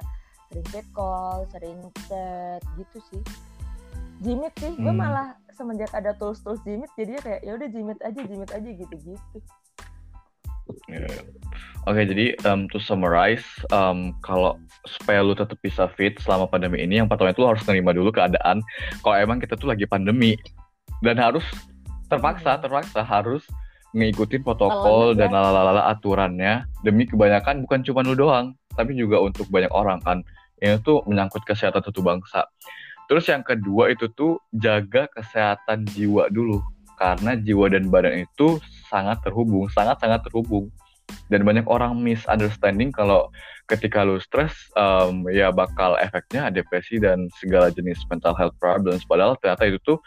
sering 0.52 0.64
video 0.68 0.84
call, 0.92 1.36
sering 1.48 1.78
chat 2.06 2.60
gitu 2.76 2.98
sih. 3.08 3.22
Jimit 4.22 4.54
sih, 4.62 4.70
gue 4.78 4.92
hmm. 4.92 5.02
malah 5.02 5.34
semenjak 5.50 5.90
ada 5.90 6.14
tools-tools 6.14 6.62
Jimit 6.62 6.92
jadinya 6.94 7.20
kayak 7.26 7.40
ya 7.42 7.52
udah 7.58 7.68
Jimit 7.72 7.98
aja, 8.06 8.20
Jimit 8.22 8.50
aja 8.54 8.68
gitu-gitu. 8.70 9.38
Yeah. 10.86 11.26
Oke, 11.90 11.98
okay, 11.98 12.04
jadi 12.06 12.26
um, 12.46 12.70
to 12.70 12.78
summarize, 12.78 13.42
um, 13.74 14.14
kalau 14.22 14.54
supaya 14.86 15.18
lu 15.18 15.34
tetap 15.34 15.58
bisa 15.58 15.90
fit 15.98 16.14
selama 16.22 16.46
pandemi 16.46 16.78
ini, 16.78 17.02
yang 17.02 17.10
pertama 17.10 17.34
itu 17.34 17.42
lu 17.42 17.50
harus 17.50 17.66
terima 17.66 17.90
dulu 17.90 18.14
keadaan. 18.14 18.62
Kalau 19.02 19.16
emang 19.18 19.42
kita 19.42 19.58
tuh 19.58 19.74
lagi 19.74 19.82
pandemi 19.90 20.38
dan 21.02 21.18
harus 21.18 21.42
terpaksa, 22.06 22.56
hmm. 22.56 22.62
terpaksa 22.62 23.02
harus 23.02 23.42
ngikutin 23.92 24.40
protokol 24.40 25.12
dan 25.12 25.36
lalala 25.36 25.92
aturannya 25.92 26.64
demi 26.80 27.04
kebanyakan 27.04 27.64
bukan 27.68 27.80
cuma 27.84 28.00
lu 28.00 28.16
doang, 28.16 28.56
tapi 28.72 28.96
juga 28.96 29.20
untuk 29.20 29.48
banyak 29.52 29.72
orang 29.72 30.00
kan. 30.00 30.24
Ini 30.62 30.80
tuh 30.80 31.04
menyangkut 31.04 31.44
kesehatan 31.44 31.84
satu 31.84 32.00
bangsa. 32.00 32.48
Terus 33.10 33.28
yang 33.28 33.44
kedua 33.44 33.92
itu 33.92 34.08
tuh 34.14 34.40
jaga 34.54 35.10
kesehatan 35.12 35.84
jiwa 35.92 36.32
dulu. 36.32 36.62
Karena 36.96 37.34
jiwa 37.34 37.66
dan 37.68 37.90
badan 37.90 38.24
itu 38.24 38.62
sangat 38.88 39.20
terhubung, 39.26 39.66
sangat-sangat 39.68 40.22
terhubung. 40.24 40.70
Dan 41.28 41.44
banyak 41.44 41.68
orang 41.68 41.98
misunderstanding 42.00 42.94
kalau 42.94 43.28
ketika 43.68 44.06
lu 44.06 44.16
stres 44.22 44.54
um, 44.78 45.28
ya 45.28 45.52
bakal 45.52 45.98
efeknya 46.00 46.48
depresi 46.48 46.96
dan 47.02 47.28
segala 47.36 47.68
jenis 47.68 48.00
mental 48.08 48.32
health 48.32 48.56
problems. 48.56 49.04
Padahal 49.04 49.36
ternyata 49.42 49.68
itu 49.68 49.82
tuh 49.84 49.98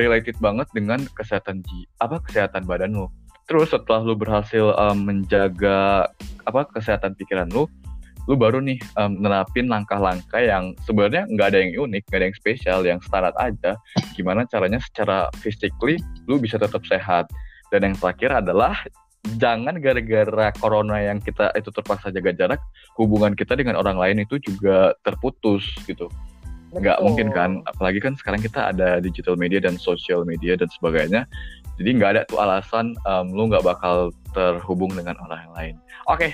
related 0.00 0.34
banget 0.42 0.66
dengan 0.74 1.04
kesehatan 1.14 1.62
ji 1.62 1.86
apa 2.02 2.18
kesehatan 2.24 2.66
badan 2.66 2.96
lu 2.96 3.06
terus 3.48 3.72
setelah 3.72 4.04
lu 4.04 4.14
berhasil 4.14 4.76
um, 4.76 5.08
menjaga 5.08 6.06
apa 6.44 6.68
kesehatan 6.70 7.16
pikiran 7.16 7.48
lu 7.50 7.66
lu 8.28 8.36
baru 8.36 8.60
nih 8.60 8.76
um, 9.00 9.24
nerapin 9.24 9.72
langkah-langkah 9.72 10.36
yang 10.36 10.76
sebenarnya 10.84 11.24
nggak 11.32 11.48
ada 11.48 11.58
yang 11.64 11.88
unik, 11.88 12.02
nggak 12.12 12.18
ada 12.20 12.26
yang 12.28 12.36
spesial, 12.36 12.80
yang 12.84 13.00
standar 13.00 13.32
aja. 13.40 13.72
Gimana 14.12 14.44
caranya 14.44 14.76
secara 14.84 15.32
physically 15.40 15.96
lu 16.28 16.36
bisa 16.36 16.60
tetap 16.60 16.84
sehat. 16.84 17.32
Dan 17.72 17.88
yang 17.88 17.96
terakhir 17.96 18.44
adalah 18.44 18.76
jangan 19.40 19.80
gara-gara 19.80 20.52
corona 20.60 21.00
yang 21.00 21.24
kita 21.24 21.56
itu 21.56 21.72
terpaksa 21.72 22.12
jaga 22.12 22.36
jarak, 22.36 22.60
hubungan 23.00 23.32
kita 23.32 23.56
dengan 23.56 23.80
orang 23.80 23.96
lain 23.96 24.28
itu 24.28 24.36
juga 24.44 24.92
terputus 25.08 25.64
gitu. 25.88 26.12
Nggak 26.76 27.00
mungkin 27.00 27.32
kan, 27.32 27.64
apalagi 27.64 27.96
kan 27.96 28.12
sekarang 28.12 28.44
kita 28.44 28.76
ada 28.76 29.00
digital 29.00 29.40
media 29.40 29.56
dan 29.56 29.80
social 29.80 30.28
media 30.28 30.52
dan 30.52 30.68
sebagainya. 30.68 31.24
Jadi 31.78 31.90
nggak 31.94 32.10
ada 32.10 32.22
tuh 32.26 32.42
alasan 32.42 32.98
um, 33.06 33.30
lu 33.30 33.46
nggak 33.48 33.62
bakal 33.62 34.10
terhubung 34.34 34.90
dengan 34.92 35.14
orang 35.24 35.46
yang 35.46 35.54
lain. 35.54 35.74
Oke, 36.10 36.18
okay. 36.18 36.30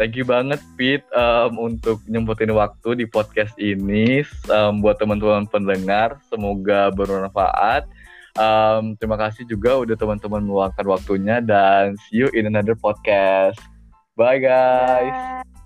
thank 0.00 0.16
you 0.16 0.24
banget 0.24 0.58
Pete 0.74 1.04
um, 1.12 1.60
untuk 1.60 2.00
nyempetin 2.08 2.56
waktu 2.56 3.04
di 3.04 3.06
podcast 3.06 3.52
ini. 3.60 4.24
Um, 4.48 4.80
buat 4.80 4.96
teman-teman 4.96 5.44
pendengar, 5.46 6.16
semoga 6.32 6.88
bermanfaat. 6.96 7.84
Um, 8.38 8.96
terima 8.96 9.18
kasih 9.20 9.44
juga 9.44 9.76
udah 9.76 9.96
teman-teman 9.98 10.40
meluangkan 10.40 10.86
waktunya 10.86 11.42
dan 11.44 11.98
see 12.08 12.24
you 12.24 12.28
in 12.32 12.48
another 12.48 12.78
podcast. 12.78 13.60
Bye 14.16 14.40
guys. 14.40 15.12
Bye. 15.44 15.59